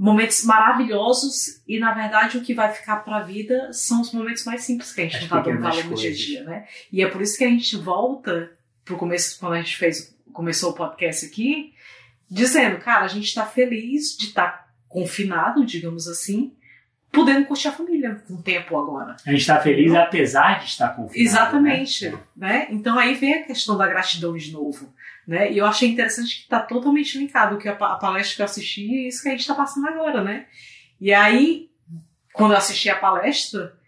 momentos 0.00 0.42
maravilhosos 0.44 1.60
e 1.68 1.78
na 1.78 1.92
verdade 1.92 2.38
o 2.38 2.40
que 2.40 2.54
vai 2.54 2.72
ficar 2.72 2.96
para 3.04 3.18
a 3.18 3.22
vida 3.22 3.70
são 3.70 4.00
os 4.00 4.12
momentos 4.12 4.46
mais 4.46 4.64
simples 4.64 4.94
que 4.94 5.02
a 5.02 5.04
gente 5.04 5.16
As 5.16 5.22
não 5.22 5.28
tá 5.28 5.40
dando 5.40 5.60
valor 5.60 5.84
no 5.84 5.94
dia 5.94 6.10
a 6.10 6.14
dia, 6.14 6.44
né? 6.44 6.66
E 6.90 7.02
é 7.02 7.06
por 7.06 7.20
isso 7.20 7.36
que 7.36 7.44
a 7.44 7.48
gente 7.48 7.76
volta 7.76 8.50
pro 8.82 8.96
começo 8.96 9.38
quando 9.38 9.52
a 9.52 9.60
gente 9.60 9.76
fez 9.76 10.16
começou 10.32 10.70
o 10.70 10.74
podcast 10.74 11.26
aqui, 11.26 11.74
dizendo, 12.30 12.78
cara, 12.78 13.04
a 13.04 13.08
gente 13.08 13.26
está 13.26 13.44
feliz 13.44 14.16
de 14.16 14.28
estar 14.28 14.48
tá 14.48 14.68
confinado, 14.88 15.66
digamos 15.66 16.08
assim, 16.08 16.54
podendo 17.12 17.44
curtir 17.44 17.68
a 17.68 17.72
família 17.72 18.22
com 18.26 18.34
um 18.34 18.42
tempo 18.42 18.78
agora. 18.78 19.16
A 19.26 19.30
gente 19.30 19.40
está 19.40 19.60
feliz 19.60 19.92
apesar 19.94 20.60
de 20.60 20.66
estar 20.66 20.88
confinado. 20.88 21.18
Né? 21.18 21.22
Exatamente, 21.22 22.08
né? 22.08 22.18
né? 22.34 22.66
Então 22.70 22.98
aí 22.98 23.14
vem 23.16 23.34
a 23.34 23.42
questão 23.42 23.76
da 23.76 23.86
gratidão 23.86 24.34
de 24.34 24.50
novo. 24.50 24.90
Né? 25.26 25.52
E 25.52 25.58
eu 25.58 25.66
achei 25.66 25.88
interessante 25.88 26.36
que 26.36 26.42
está 26.42 26.60
totalmente 26.60 27.18
linkado 27.18 27.58
que 27.58 27.68
a, 27.68 27.72
a 27.72 27.96
palestra 27.96 28.36
que 28.36 28.42
eu 28.42 28.46
assisti 28.46 28.82
e 28.82 29.08
isso 29.08 29.22
que 29.22 29.28
a 29.28 29.32
gente 29.32 29.40
está 29.40 29.54
passando 29.54 29.88
agora, 29.88 30.24
né? 30.24 30.46
E 31.00 31.12
aí, 31.12 31.70
quando 32.32 32.52
eu 32.52 32.56
assisti 32.56 32.90
a 32.90 32.96
palestra, 32.96 33.78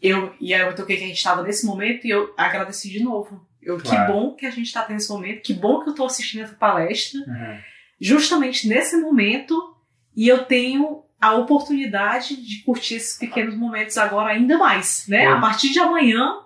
eu, 0.00 0.34
e 0.40 0.52
aí 0.52 0.60
eu 0.60 0.74
toquei 0.74 0.96
que 0.96 1.04
a 1.04 1.06
gente 1.06 1.16
estava 1.16 1.42
nesse 1.42 1.64
momento 1.64 2.06
e 2.06 2.10
eu 2.10 2.34
agradeci 2.36 2.90
de 2.90 3.02
novo. 3.02 3.46
Eu, 3.62 3.78
claro. 3.78 4.06
Que 4.06 4.12
bom 4.12 4.34
que 4.34 4.46
a 4.46 4.50
gente 4.50 4.66
está 4.66 4.82
tendo 4.82 4.96
esse 4.96 5.10
momento, 5.10 5.42
que 5.42 5.54
bom 5.54 5.80
que 5.80 5.88
eu 5.88 5.92
estou 5.92 6.06
assistindo 6.06 6.42
essa 6.42 6.54
palestra, 6.54 7.20
uhum. 7.20 7.58
justamente 8.00 8.66
nesse 8.66 8.96
momento, 8.96 9.76
e 10.16 10.26
eu 10.26 10.44
tenho 10.44 11.04
a 11.20 11.34
oportunidade 11.34 12.34
de 12.36 12.62
curtir 12.64 12.96
esses 12.96 13.16
pequenos 13.16 13.54
momentos 13.54 13.96
agora 13.96 14.32
ainda 14.32 14.58
mais, 14.58 15.06
né? 15.06 15.28
A 15.28 15.38
partir 15.38 15.70
de 15.70 15.78
amanhã, 15.78 16.40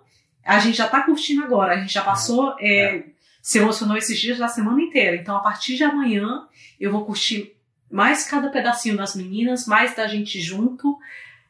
a 0.44 0.58
gente 0.58 0.76
já 0.76 0.84
está 0.84 1.02
curtindo 1.02 1.42
agora, 1.42 1.72
a 1.72 1.78
gente 1.78 1.94
já 1.94 2.02
passou 2.02 2.54
é. 2.60 2.96
É, 2.96 3.04
se 3.46 3.60
emocionou 3.60 3.96
esses 3.96 4.18
dias 4.18 4.38
da 4.38 4.48
semana 4.48 4.82
inteira. 4.82 5.14
Então, 5.14 5.36
a 5.36 5.38
partir 5.38 5.76
de 5.76 5.84
amanhã, 5.84 6.48
eu 6.80 6.90
vou 6.90 7.06
curtir 7.06 7.54
mais 7.88 8.28
cada 8.28 8.48
pedacinho 8.48 8.96
das 8.96 9.14
meninas, 9.14 9.68
mais 9.68 9.94
da 9.94 10.08
gente 10.08 10.40
junto, 10.40 10.98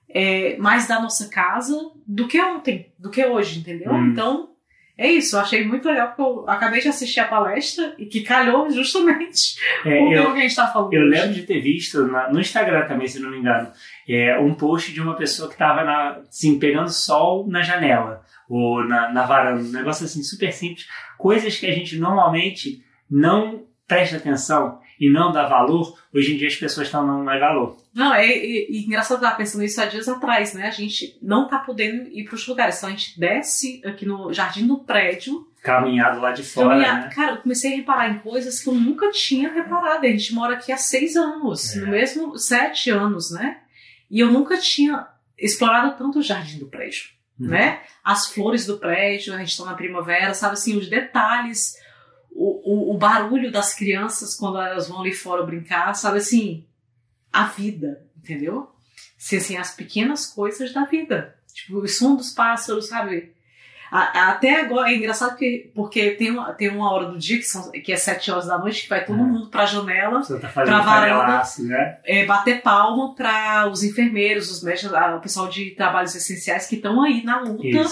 é, 0.06 0.58
mais 0.58 0.86
da 0.86 1.00
nossa 1.00 1.30
casa, 1.30 1.74
do 2.06 2.28
que 2.28 2.38
ontem, 2.38 2.92
do 2.98 3.08
que 3.08 3.24
hoje, 3.24 3.60
entendeu? 3.60 3.94
Hum. 3.94 4.10
Então, 4.10 4.50
é 4.98 5.10
isso, 5.10 5.36
eu 5.36 5.40
achei 5.40 5.66
muito 5.66 5.88
legal 5.88 6.08
porque 6.08 6.20
eu 6.20 6.44
acabei 6.46 6.82
de 6.82 6.88
assistir 6.88 7.20
a 7.20 7.28
palestra 7.28 7.94
e 7.96 8.04
que 8.04 8.20
calhou 8.20 8.68
justamente 8.68 9.56
é, 9.82 9.98
o 9.98 10.12
eu, 10.12 10.32
que 10.32 10.38
a 10.38 10.42
gente 10.42 10.50
está 10.50 10.66
falando. 10.66 10.92
Eu 10.92 11.00
hoje. 11.00 11.10
lembro 11.10 11.32
de 11.32 11.44
ter 11.44 11.60
visto 11.60 12.06
na, 12.08 12.30
no 12.30 12.38
Instagram 12.38 12.86
também, 12.86 13.08
se 13.08 13.20
não 13.20 13.30
me 13.30 13.38
engano, 13.38 13.72
é, 14.06 14.38
um 14.38 14.54
post 14.54 14.92
de 14.92 15.00
uma 15.00 15.16
pessoa 15.16 15.48
que 15.48 15.54
estava 15.54 16.20
assim, 16.28 16.58
pegando 16.58 16.92
sol 16.92 17.46
na 17.48 17.62
janela 17.62 18.25
ou 18.48 18.84
na, 18.84 19.12
na 19.12 19.24
varanda, 19.24 19.62
um 19.62 19.72
negócio 19.72 20.04
assim 20.04 20.22
super 20.22 20.52
simples, 20.52 20.86
coisas 21.18 21.56
que 21.56 21.66
a 21.66 21.72
gente 21.72 21.98
normalmente 21.98 22.84
não 23.10 23.64
presta 23.86 24.16
atenção 24.16 24.80
e 24.98 25.10
não 25.10 25.30
dá 25.30 25.46
valor, 25.46 25.98
hoje 26.12 26.34
em 26.34 26.38
dia 26.38 26.48
as 26.48 26.56
pessoas 26.56 26.88
estão 26.88 27.06
dando 27.06 27.22
mais 27.22 27.38
valor. 27.38 27.76
Não, 27.94 28.14
é, 28.14 28.26
é, 28.26 28.62
é 28.62 28.76
engraçado 28.76 29.18
estar 29.18 29.36
pensando 29.36 29.64
isso 29.64 29.80
há 29.80 29.86
dias 29.86 30.08
atrás, 30.08 30.54
né? 30.54 30.66
A 30.66 30.70
gente 30.70 31.18
não 31.22 31.46
tá 31.46 31.58
podendo 31.58 32.08
ir 32.08 32.24
para 32.24 32.34
os 32.34 32.46
lugares, 32.46 32.78
então 32.78 32.88
a 32.88 32.92
gente 32.92 33.18
desce 33.18 33.82
aqui 33.84 34.06
no 34.06 34.32
jardim 34.32 34.66
do 34.66 34.78
prédio. 34.78 35.46
Caminhado 35.62 36.20
lá 36.20 36.32
de 36.32 36.42
fora. 36.42 36.78
Né? 36.78 37.10
Cara, 37.14 37.32
eu 37.32 37.36
comecei 37.38 37.72
a 37.72 37.76
reparar 37.76 38.10
em 38.10 38.18
coisas 38.20 38.60
que 38.60 38.68
eu 38.68 38.74
nunca 38.74 39.10
tinha 39.10 39.52
reparado. 39.52 40.06
A 40.06 40.08
gente 40.08 40.32
mora 40.32 40.54
aqui 40.54 40.72
há 40.72 40.76
seis 40.76 41.16
anos, 41.16 41.76
é. 41.76 41.80
no 41.80 41.88
mesmo 41.88 42.38
sete 42.38 42.90
anos, 42.90 43.30
né? 43.30 43.58
E 44.10 44.20
eu 44.20 44.30
nunca 44.30 44.56
tinha 44.56 45.06
explorado 45.36 45.96
tanto 45.98 46.20
o 46.20 46.22
jardim 46.22 46.58
do 46.58 46.66
prédio 46.66 47.15
uhum. 47.38 47.48
né? 47.48 47.82
As 48.04 48.28
flores 48.28 48.66
do 48.66 48.78
prédio, 48.78 49.34
a 49.34 49.38
gente 49.38 49.50
está 49.50 49.64
na 49.64 49.74
primavera, 49.74 50.34
sabe 50.34 50.54
assim, 50.54 50.76
os 50.76 50.88
detalhes, 50.88 51.76
o, 52.30 52.90
o, 52.90 52.94
o, 52.94 52.98
barulho 52.98 53.50
das 53.50 53.74
crianças 53.74 54.34
quando 54.34 54.60
elas 54.60 54.88
vão 54.88 55.00
ali 55.00 55.12
fora 55.12 55.44
brincar, 55.44 55.94
sabe 55.94 56.18
assim, 56.18 56.66
a 57.32 57.46
vida, 57.46 58.04
entendeu? 58.16 58.70
Assim, 59.18 59.36
assim, 59.36 59.56
as 59.56 59.74
pequenas 59.74 60.26
coisas 60.26 60.72
da 60.72 60.84
vida. 60.84 61.36
Tipo, 61.52 61.78
o 61.78 61.88
som 61.88 62.16
dos 62.16 62.32
pássaros, 62.32 62.88
sabe? 62.88 63.34
Até 63.96 64.60
agora, 64.60 64.90
é 64.90 64.96
engraçado 64.96 65.36
que, 65.36 65.70
porque 65.74 66.10
tem 66.12 66.30
uma, 66.30 66.52
tem 66.52 66.68
uma 66.68 66.92
hora 66.92 67.06
do 67.06 67.18
dia, 67.18 67.38
que, 67.38 67.44
são, 67.44 67.70
que 67.70 67.92
é 67.92 67.96
sete 67.96 68.30
horas 68.30 68.46
da 68.46 68.58
noite, 68.58 68.82
que 68.82 68.88
vai 68.88 69.04
todo 69.04 69.18
é. 69.18 69.22
mundo 69.22 69.48
pra 69.48 69.66
janela, 69.66 70.22
tá 70.22 70.48
pra 70.48 70.80
varanda, 70.80 71.42
né? 71.60 71.98
é, 72.04 72.24
bater 72.26 72.62
palma 72.62 73.14
para 73.14 73.68
os 73.68 73.82
enfermeiros, 73.82 74.50
os 74.50 74.62
médicos, 74.62 74.92
o 74.92 75.20
pessoal 75.20 75.48
de 75.48 75.70
trabalhos 75.70 76.14
essenciais 76.14 76.66
que 76.66 76.76
estão 76.76 77.02
aí 77.02 77.24
na 77.24 77.40
luta, 77.40 77.84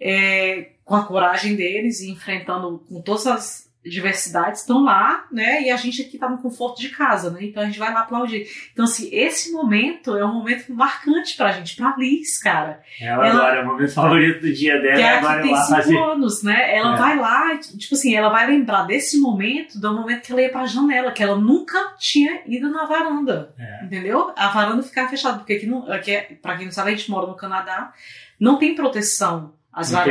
é, 0.00 0.70
com 0.84 0.94
a 0.94 1.04
coragem 1.04 1.56
deles 1.56 2.00
e 2.00 2.10
enfrentando 2.10 2.82
com 2.88 3.00
todas 3.00 3.26
as 3.26 3.65
diversidades 3.88 4.60
estão 4.60 4.82
lá, 4.82 5.24
né? 5.30 5.62
E 5.62 5.70
a 5.70 5.76
gente 5.76 6.02
aqui 6.02 6.18
tá 6.18 6.28
no 6.28 6.38
conforto 6.38 6.80
de 6.80 6.88
casa, 6.88 7.30
né? 7.30 7.40
Então 7.42 7.62
a 7.62 7.66
gente 7.66 7.78
vai 7.78 7.92
lá 7.92 8.00
aplaudir. 8.00 8.46
Então, 8.72 8.84
assim, 8.84 9.08
esse 9.12 9.52
momento 9.52 10.16
é 10.16 10.24
um 10.24 10.34
momento 10.34 10.72
marcante 10.72 11.36
pra 11.36 11.52
gente, 11.52 11.76
pra 11.76 11.94
Liz, 11.96 12.38
cara. 12.38 12.80
Ela, 13.00 13.26
ela 13.26 13.38
agora 13.38 13.56
é 13.58 13.62
o 13.62 13.66
momento 13.66 13.94
favorito 13.94 14.40
do 14.40 14.52
dia 14.52 14.80
dela. 14.80 14.96
Que 14.96 15.02
é 15.02 15.18
agora 15.18 15.42
tem 15.42 15.56
cinco 15.56 15.68
fazer... 15.68 15.98
anos, 15.98 16.42
né? 16.42 16.76
Ela 16.76 16.94
é. 16.94 16.96
vai 16.96 17.16
lá, 17.16 17.56
tipo 17.58 17.94
assim, 17.94 18.14
ela 18.14 18.28
vai 18.28 18.46
lembrar 18.46 18.84
desse 18.84 19.18
momento, 19.20 19.80
do 19.80 19.94
momento 19.94 20.22
que 20.22 20.32
ela 20.32 20.42
ia 20.42 20.50
pra 20.50 20.66
janela, 20.66 21.12
que 21.12 21.22
ela 21.22 21.36
nunca 21.36 21.94
tinha 21.98 22.42
ido 22.46 22.70
na 22.70 22.84
varanda. 22.84 23.54
É. 23.58 23.84
Entendeu? 23.84 24.32
A 24.36 24.48
varanda 24.48 24.82
ficava 24.82 25.08
fechada, 25.08 25.38
porque 25.38 25.54
aqui, 25.54 25.66
não, 25.66 25.90
aqui 25.90 26.10
é, 26.10 26.22
pra 26.40 26.56
quem 26.56 26.66
não 26.66 26.72
sabe, 26.72 26.90
a 26.90 26.96
gente 26.96 27.10
mora 27.10 27.26
no 27.26 27.36
Canadá, 27.36 27.92
não 28.38 28.58
tem 28.58 28.74
proteção 28.74 29.54
as 29.76 29.90
não 29.90 30.02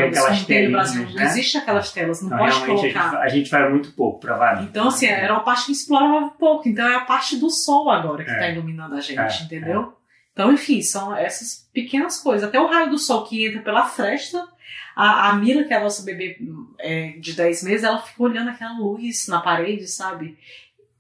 tem 0.45 0.65
no 0.65 0.74
Brasil. 0.74 1.07
Né? 1.07 1.13
Não 1.15 1.24
existe 1.24 1.57
aquelas 1.57 1.91
telas, 1.91 2.22
não 2.22 2.27
então, 2.27 2.38
pode 2.38 2.65
colocar. 2.67 2.84
A 2.84 2.84
gente, 2.84 3.15
a 3.17 3.29
gente, 3.29 3.50
vai 3.50 3.67
muito 3.67 3.91
pouco 3.93 4.19
para 4.19 4.38
varanda. 4.38 4.62
Então, 4.62 4.89
assim, 4.89 5.07
era 5.07 5.34
uma 5.34 5.43
parte 5.43 5.65
que 5.65 5.72
explorava 5.72 6.29
pouco. 6.38 6.69
Então, 6.69 6.88
é 6.88 6.93
a 6.93 7.00
parte 7.00 7.36
do 7.38 7.50
sol 7.50 7.89
agora 7.89 8.24
que 8.24 8.29
está 8.29 8.45
é. 8.45 8.51
iluminando 8.51 8.93
a 8.93 9.01
gente, 9.01 9.19
é. 9.19 9.43
entendeu? 9.43 9.81
É. 9.81 9.88
Então, 10.34 10.53
enfim, 10.53 10.84
são 10.84 11.15
essas 11.15 11.67
pequenas 11.74 12.19
coisas. 12.19 12.48
Até 12.48 12.60
o 12.60 12.67
raio 12.67 12.91
do 12.91 13.00
sol 13.00 13.24
que 13.24 13.43
entra 13.43 13.63
pela 13.63 13.86
fresta. 13.88 14.48
A, 14.95 15.31
a 15.31 15.36
Mila, 15.36 15.63
que 15.63 15.74
é 15.74 15.77
a 15.77 15.84
nossa 15.84 16.03
bebê 16.03 16.38
é, 16.77 17.13
de 17.19 17.34
10 17.34 17.63
meses, 17.63 17.84
ela 17.84 17.98
fica 17.98 18.22
olhando 18.22 18.51
aquela 18.51 18.77
luz 18.77 19.27
na 19.27 19.41
parede, 19.41 19.88
sabe? 19.88 20.38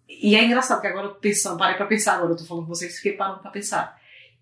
E 0.09 0.35
é 0.35 0.43
engraçado 0.43 0.81
que 0.81 0.87
agora 0.87 1.05
eu 1.05 1.15
pensando, 1.15 1.59
parei 1.59 1.75
pra 1.75 1.85
pensar 1.85 2.15
agora, 2.15 2.31
eu 2.31 2.37
tô 2.37 2.45
falando 2.45 2.63
com 2.63 2.73
vocês, 2.73 2.95
fiquei 2.95 3.13
parando 3.13 3.41
pra 3.41 3.51
pensar 3.51 3.95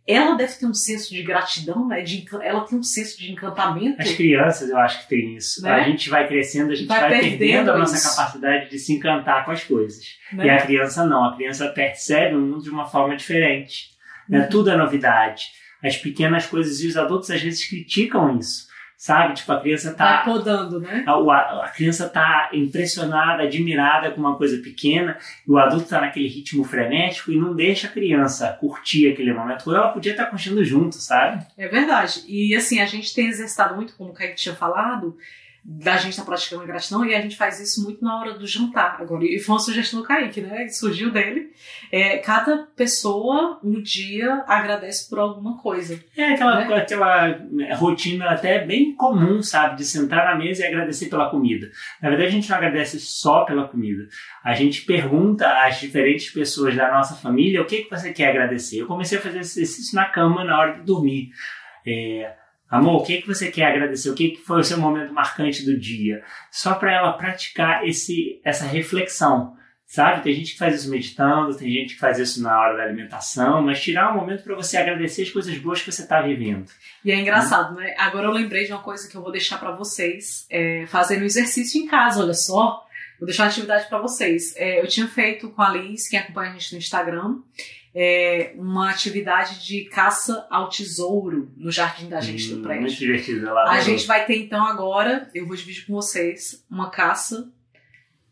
ela 0.05 0.36
deve 0.36 0.53
ter 0.53 0.65
um 0.65 0.74
senso 0.74 1.13
de 1.13 1.24
gratidão, 1.24 1.88
né? 1.88 2.01
De, 2.01 2.25
ela 2.41 2.62
tem 2.62 2.77
um 2.77 2.83
senso 2.83 3.17
de 3.17 3.31
encantamento. 3.31 4.01
As 4.01 4.12
crianças, 4.12 4.69
eu 4.69 4.77
acho 4.77 5.01
que 5.03 5.10
tem 5.10 5.36
isso. 5.36 5.62
Né? 5.62 5.72
A 5.72 5.83
gente 5.83 6.10
vai 6.10 6.27
crescendo, 6.27 6.72
a 6.72 6.75
gente 6.75 6.88
vai, 6.88 7.00
vai 7.00 7.10
perdendo, 7.12 7.38
perdendo, 7.38 7.72
a 7.72 7.77
nossa 7.77 8.10
capacidade 8.10 8.69
de 8.69 8.79
se 8.79 8.93
encantar 8.93 9.45
com 9.45 9.51
as 9.51 9.63
coisas. 9.63 10.05
Né? 10.33 10.45
E 10.45 10.50
a 10.50 10.62
criança 10.62 11.05
não. 11.05 11.24
A 11.24 11.36
criança 11.36 11.69
percebe 11.69 12.36
o 12.36 12.41
mundo 12.41 12.63
de 12.63 12.69
uma 12.69 12.86
forma 12.86 13.15
diferente. 13.15 13.91
Né? 14.27 14.41
Uhum. 14.41 14.50
Tudo 14.50 14.72
é 14.72 14.75
novidade. 14.75 15.45
As 15.81 15.95
pequenas 15.95 16.45
coisas 16.45 16.81
e 16.81 16.88
os 16.88 16.98
adultos 16.98 17.31
às 17.31 17.41
vezes 17.41 17.65
criticam 17.67 18.38
isso. 18.38 18.67
Sabe? 19.03 19.33
Tipo, 19.33 19.51
a 19.51 19.60
criança 19.60 19.93
tá. 19.93 20.24
Vai 20.24 20.33
podando, 20.33 20.79
né? 20.79 21.03
A, 21.05 21.65
a, 21.65 21.69
criança 21.75 22.07
tá 22.07 22.50
impressionada, 22.53 23.43
admirada 23.43 24.10
com 24.12 24.22
uma 24.22 24.38
coisa 24.38 24.57
pequena, 24.60 25.17
e 25.45 25.51
o 25.51 25.57
adulto 25.57 25.89
tá 25.89 26.00
naquele 26.00 26.29
ritmo 26.29 26.63
frenético 26.63 27.29
e 27.29 27.36
não 27.36 27.53
deixa 27.53 27.88
a 27.88 27.89
criança 27.89 28.55
curtir 28.62 29.12
aquele 29.12 29.33
momento, 29.33 29.65
quando 29.65 29.75
ela 29.75 29.89
podia 29.89 30.13
estar 30.13 30.24
tá 30.24 30.29
curtindo 30.29 30.63
junto, 30.63 30.95
sabe? 30.95 31.45
É 31.57 31.67
verdade. 31.67 32.24
E 32.29 32.55
assim, 32.55 32.79
a 32.79 32.86
gente 32.86 33.13
tem 33.13 33.27
exercitado 33.27 33.75
muito, 33.75 33.93
como 33.98 34.12
o 34.12 34.13
Kaique 34.13 34.36
tinha 34.36 34.55
falado, 34.55 35.17
da 35.65 35.96
gente 35.96 36.10
estar 36.10 36.24
tá 36.24 36.27
praticando 36.27 36.63
a 36.63 36.65
gratidão 36.65 37.05
e 37.05 37.15
a 37.15 37.22
gente 37.22 37.38
faz 37.38 37.58
isso 37.60 37.84
muito 37.84 38.03
na 38.03 38.20
hora 38.20 38.38
do 38.38 38.46
jantar 38.46 38.98
agora. 39.00 39.24
E 39.24 39.39
foi 39.39 39.55
uma 39.55 39.62
sugestão 39.62 40.01
do 40.01 40.05
Kaique, 40.05 40.41
né? 40.41 40.67
Surgiu 40.67 41.10
dele. 41.10 41.51
É, 41.89 42.17
cada 42.17 42.67
pessoa 42.75 43.60
um 43.63 43.82
dia 43.82 44.43
agradece 44.46 45.10
por 45.10 45.20
alguma 45.20 45.58
coisa. 45.58 46.03
É 46.17 46.34
aquela, 46.34 46.67
né? 46.67 46.75
aquela 46.75 47.27
é, 47.29 47.74
rotina 47.75 48.29
até 48.32 48.65
bem 48.65 48.93
comum, 48.93 49.41
sabe? 49.41 49.77
De 49.77 49.86
sentar 49.86 50.25
na 50.25 50.36
mesa 50.36 50.63
e 50.63 50.67
agradecer 50.67 51.05
pela 51.05 51.29
comida. 51.29 51.72
Na 52.01 52.10
verdade, 52.10 52.27
a 52.27 52.32
gente 52.32 52.50
não 52.50 52.58
agradece 52.58 53.00
só 53.00 53.46
pela 53.46 53.65
comida. 53.67 54.05
A 54.43 54.53
gente 54.53 54.82
pergunta 54.82 55.48
às 55.65 55.79
diferentes 55.79 56.29
pessoas 56.29 56.75
da 56.75 56.91
nossa 56.91 57.15
família 57.15 57.62
o 57.62 57.65
que, 57.65 57.84
que 57.84 57.89
você 57.89 58.12
quer 58.12 58.32
agradecer. 58.32 58.79
Eu 58.79 58.88
comecei 58.88 59.17
a 59.17 59.22
fazer 59.22 59.39
esse 59.39 59.62
exercício 59.62 59.96
na 59.96 60.05
cama 60.05 60.43
na 60.43 60.60
hora 60.60 60.74
de 60.74 60.84
dormir. 60.84 61.29
É, 61.88 62.42
Amor, 62.74 63.01
o 63.01 63.03
que, 63.03 63.22
que 63.22 63.27
você 63.27 63.51
quer 63.51 63.68
agradecer? 63.68 64.10
O 64.10 64.15
que, 64.15 64.30
que 64.30 64.42
foi 64.42 64.60
o 64.60 64.63
seu 64.63 64.80
momento 64.80 65.13
marcante 65.13 65.63
do 65.63 65.80
dia? 65.80 66.24
Só 66.50 66.74
para 66.74 66.92
ela 66.92 67.13
praticar 67.13 67.88
esse, 67.88 68.42
essa 68.44 68.65
reflexão, 68.65 69.56
sabe? 69.86 70.24
Tem 70.24 70.34
gente 70.34 70.53
que 70.53 70.58
faz 70.58 70.74
isso 70.74 70.89
meditando, 70.89 71.56
tem 71.56 71.72
gente 71.72 71.94
que 71.94 72.00
faz 72.00 72.18
isso 72.18 72.42
na 72.42 72.60
hora 72.60 72.75
da 72.75 72.82
alimentação, 72.82 73.62
mas 73.62 73.80
tirar 73.80 74.12
um 74.12 74.18
momento 74.20 74.44
para 74.44 74.56
você 74.56 74.75
agradecer 74.75 75.22
as 75.22 75.30
coisas 75.30 75.56
boas 75.60 75.84
que 75.84 75.92
você 75.92 76.01
está 76.01 76.20
vivendo. 76.24 76.65
E 77.06 77.12
é 77.12 77.15
engraçado, 77.15 77.75
né? 77.75 77.94
Agora 77.96 78.25
eu 78.25 78.32
lembrei 78.32 78.65
de 78.65 78.72
uma 78.72 78.82
coisa 78.82 79.08
que 79.08 79.15
eu 79.15 79.22
vou 79.22 79.32
deixar 79.32 79.60
para 79.60 79.75
vocês 79.75 80.48
é, 80.50 80.88
fazendo 80.88 81.24
exercício 81.24 81.80
em 81.80 81.86
casa, 81.86 82.24
olha 82.24 82.34
só. 82.34 82.84
Vou 83.20 83.27
deixar 83.27 83.44
uma 83.44 83.50
atividade 83.50 83.88
para 83.88 84.01
vocês. 84.01 84.56
É, 84.58 84.82
eu 84.82 84.88
tinha 84.88 85.08
feito 85.08 85.48
com 85.51 85.62
a 85.62 85.70
Liz, 85.70 86.10
quem 86.10 86.18
acompanha 86.18 86.50
a 86.50 86.53
gente 86.53 86.74
no 86.74 86.80
Instagram, 86.80 87.36
é, 87.95 88.53
uma 88.55 88.89
atividade 88.89 89.63
de 89.63 89.85
caça 89.85 90.47
ao 90.50 90.67
tesouro 90.67 91.51
no 91.55 91.71
jardim 91.71 92.09
da 92.09 92.19
gente 92.19 92.51
hum, 92.51 92.57
do 92.57 92.63
prédio. 92.63 92.81
Muito 92.81 92.97
divertido. 92.97 93.45
Lá 93.45 93.71
a 93.71 93.79
gente 93.79 94.07
vai 94.07 94.25
ter 94.25 94.38
então 94.38 94.65
agora, 94.65 95.29
eu 95.33 95.45
vou 95.45 95.55
dividir 95.55 95.85
com 95.85 95.93
vocês, 95.93 96.65
uma 96.69 96.89
caça 96.89 97.51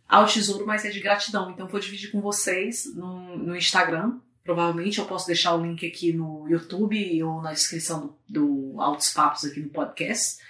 ao 0.07 0.25
tesouro, 0.25 0.65
mas 0.65 0.83
é 0.83 0.89
de 0.89 0.99
gratidão. 0.99 1.51
Então 1.51 1.67
vou 1.67 1.79
dividir 1.79 2.11
com 2.11 2.21
vocês 2.21 2.93
no, 2.95 3.37
no 3.37 3.55
Instagram. 3.55 4.19
Provavelmente 4.43 4.97
eu 4.97 5.05
posso 5.05 5.27
deixar 5.27 5.53
o 5.53 5.61
link 5.61 5.85
aqui 5.85 6.11
no 6.11 6.47
YouTube 6.49 7.23
ou 7.23 7.41
na 7.41 7.53
descrição 7.53 8.15
do, 8.27 8.73
do 8.73 8.81
Altos 8.81 9.13
Papos 9.13 9.45
aqui 9.45 9.59
no 9.59 9.69
podcast. 9.69 10.41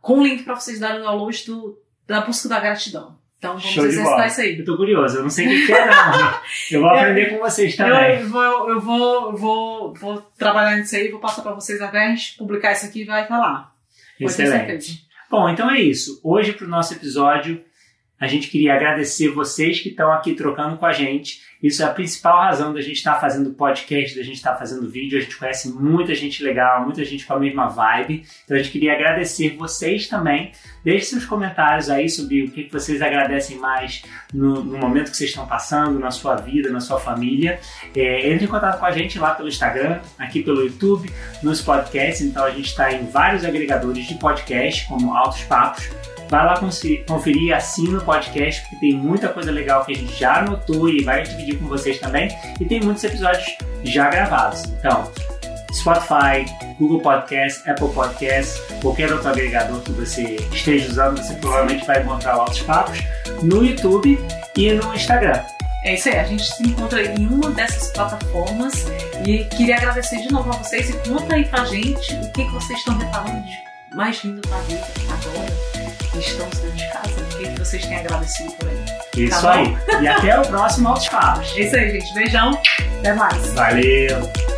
Com 0.00 0.20
o 0.20 0.24
link 0.24 0.44
para 0.44 0.54
vocês 0.54 0.78
darem 0.78 1.02
download 1.02 1.44
do, 1.44 1.78
da 2.06 2.20
busca 2.20 2.48
da 2.48 2.60
gratidão. 2.60 3.18
Então 3.44 3.58
vamos 3.58 3.74
Show 3.74 3.84
exercitar 3.84 4.26
isso 4.26 4.40
aí. 4.40 4.58
Eu 4.58 4.64
tô 4.64 4.76
curioso, 4.78 5.18
eu 5.18 5.22
não 5.22 5.28
sei 5.28 5.46
o 5.46 5.66
que 5.66 5.72
é, 5.72 5.86
não. 5.86 6.40
eu 6.72 6.80
vou 6.80 6.88
aprender 6.88 7.26
com 7.26 7.38
vocês 7.38 7.76
também. 7.76 8.20
Eu, 8.20 8.28
vou, 8.28 8.70
eu 8.70 8.80
vou, 8.80 9.36
vou, 9.36 9.94
vou 9.94 10.20
trabalhar 10.38 10.78
nisso 10.78 10.96
aí, 10.96 11.10
vou 11.10 11.20
passar 11.20 11.42
para 11.42 11.52
vocês 11.52 11.82
até 11.82 12.06
a 12.06 12.08
gente 12.08 12.38
publicar 12.38 12.72
isso 12.72 12.86
aqui 12.86 13.02
e 13.02 13.04
vai 13.04 13.26
falar. 13.26 13.70
Excelente. 14.18 15.06
Bom, 15.30 15.46
então 15.50 15.70
é 15.70 15.78
isso. 15.78 16.18
Hoje, 16.24 16.54
para 16.54 16.66
o 16.66 16.70
nosso 16.70 16.94
episódio, 16.94 17.62
a 18.24 18.26
gente 18.26 18.48
queria 18.48 18.74
agradecer 18.74 19.28
vocês 19.28 19.80
que 19.80 19.90
estão 19.90 20.10
aqui 20.10 20.34
trocando 20.34 20.78
com 20.78 20.86
a 20.86 20.92
gente. 20.92 21.42
Isso 21.62 21.82
é 21.82 21.86
a 21.86 21.90
principal 21.90 22.40
razão 22.40 22.72
da 22.72 22.80
gente 22.80 22.96
estar 22.96 23.14
tá 23.14 23.20
fazendo 23.20 23.50
podcast, 23.50 24.16
da 24.16 24.22
gente 24.22 24.36
estar 24.36 24.52
tá 24.52 24.58
fazendo 24.58 24.88
vídeo. 24.90 25.18
A 25.18 25.20
gente 25.20 25.36
conhece 25.36 25.68
muita 25.72 26.14
gente 26.14 26.42
legal, 26.42 26.84
muita 26.84 27.04
gente 27.04 27.26
com 27.26 27.34
a 27.34 27.38
mesma 27.38 27.68
vibe. 27.68 28.24
Então 28.44 28.56
a 28.56 28.60
gente 28.60 28.72
queria 28.72 28.94
agradecer 28.94 29.56
vocês 29.56 30.08
também. 30.08 30.52
Deixe 30.82 31.06
seus 31.06 31.26
comentários 31.26 31.90
aí 31.90 32.08
sobre 32.08 32.44
o 32.44 32.50
que 32.50 32.68
vocês 32.70 33.02
agradecem 33.02 33.58
mais 33.58 34.02
no, 34.32 34.64
no 34.64 34.78
momento 34.78 35.10
que 35.10 35.16
vocês 35.16 35.30
estão 35.30 35.46
passando, 35.46 35.98
na 35.98 36.10
sua 36.10 36.36
vida, 36.36 36.70
na 36.70 36.80
sua 36.80 36.98
família. 36.98 37.60
É, 37.94 38.30
entre 38.30 38.46
em 38.46 38.48
contato 38.48 38.78
com 38.78 38.86
a 38.86 38.92
gente 38.92 39.18
lá 39.18 39.34
pelo 39.34 39.48
Instagram, 39.48 40.00
aqui 40.18 40.42
pelo 40.42 40.62
YouTube, 40.62 41.10
nos 41.42 41.60
podcasts. 41.60 42.22
Então 42.22 42.44
a 42.44 42.50
gente 42.50 42.68
está 42.68 42.90
em 42.90 43.06
vários 43.06 43.44
agregadores 43.44 44.06
de 44.06 44.14
podcast, 44.14 44.86
como 44.88 45.14
Altos 45.14 45.42
Papos 45.42 46.13
Vai 46.28 46.44
lá 46.44 46.60
conferir 47.06 47.54
assina 47.54 47.98
o 47.98 48.04
podcast, 48.04 48.60
porque 48.62 48.76
tem 48.76 48.94
muita 48.94 49.28
coisa 49.28 49.50
legal 49.50 49.84
que 49.84 49.92
a 49.92 49.96
gente 49.96 50.18
já 50.18 50.38
anotou 50.38 50.88
e 50.88 51.02
vai 51.04 51.22
dividir 51.22 51.58
com 51.58 51.66
vocês 51.66 51.98
também. 51.98 52.28
E 52.60 52.64
tem 52.64 52.80
muitos 52.80 53.04
episódios 53.04 53.44
já 53.84 54.08
gravados. 54.08 54.64
Então, 54.64 55.10
Spotify, 55.72 56.44
Google 56.78 57.00
Podcast, 57.00 57.68
Apple 57.68 57.88
Podcast, 57.88 58.60
qualquer 58.80 59.12
outro 59.12 59.28
agregador 59.28 59.80
que 59.82 59.92
você 59.92 60.36
esteja 60.52 60.88
usando, 60.88 61.18
você 61.18 61.34
provavelmente 61.34 61.84
vai 61.86 62.00
encontrar 62.00 62.34
Altos 62.34 62.62
Papos 62.62 62.98
no 63.42 63.64
YouTube 63.64 64.18
e 64.56 64.72
no 64.72 64.94
Instagram. 64.94 65.40
É 65.84 65.94
isso 65.94 66.08
aí, 66.08 66.18
a 66.18 66.24
gente 66.24 66.44
se 66.44 66.62
encontra 66.62 67.02
em 67.02 67.26
uma 67.26 67.50
dessas 67.50 67.92
plataformas 67.92 68.86
e 69.26 69.44
queria 69.56 69.76
agradecer 69.76 70.16
de 70.22 70.32
novo 70.32 70.48
a 70.50 70.56
vocês 70.56 70.88
e 70.88 70.92
conta 71.08 71.34
aí 71.34 71.44
pra 71.44 71.64
gente 71.66 72.14
o 72.14 72.32
que, 72.32 72.44
que 72.44 72.52
vocês 72.52 72.78
estão 72.78 72.96
reparando 72.96 73.42
de 73.42 73.96
mais 73.96 74.24
lindo 74.24 74.40
da 74.48 74.58
vida 74.60 74.86
agora 75.10 75.73
estamos 76.18 76.58
dentro 76.58 76.76
de 76.76 76.88
casa. 76.92 77.20
O 77.20 77.24
que 77.38 77.58
vocês 77.58 77.84
têm 77.84 77.96
agradecido 77.96 78.52
por 78.52 78.68
aí. 78.68 78.84
Isso 79.16 79.40
tá 79.40 79.52
aí. 79.52 79.76
E 80.02 80.08
até 80.08 80.38
o 80.38 80.42
próximo 80.42 80.88
Altos 80.88 81.08
Papos. 81.08 81.52
É 81.56 81.60
isso 81.60 81.76
aí, 81.76 81.90
gente. 81.90 82.14
Beijão. 82.14 82.60
Até 82.98 83.14
mais. 83.14 83.52
Valeu. 83.54 84.53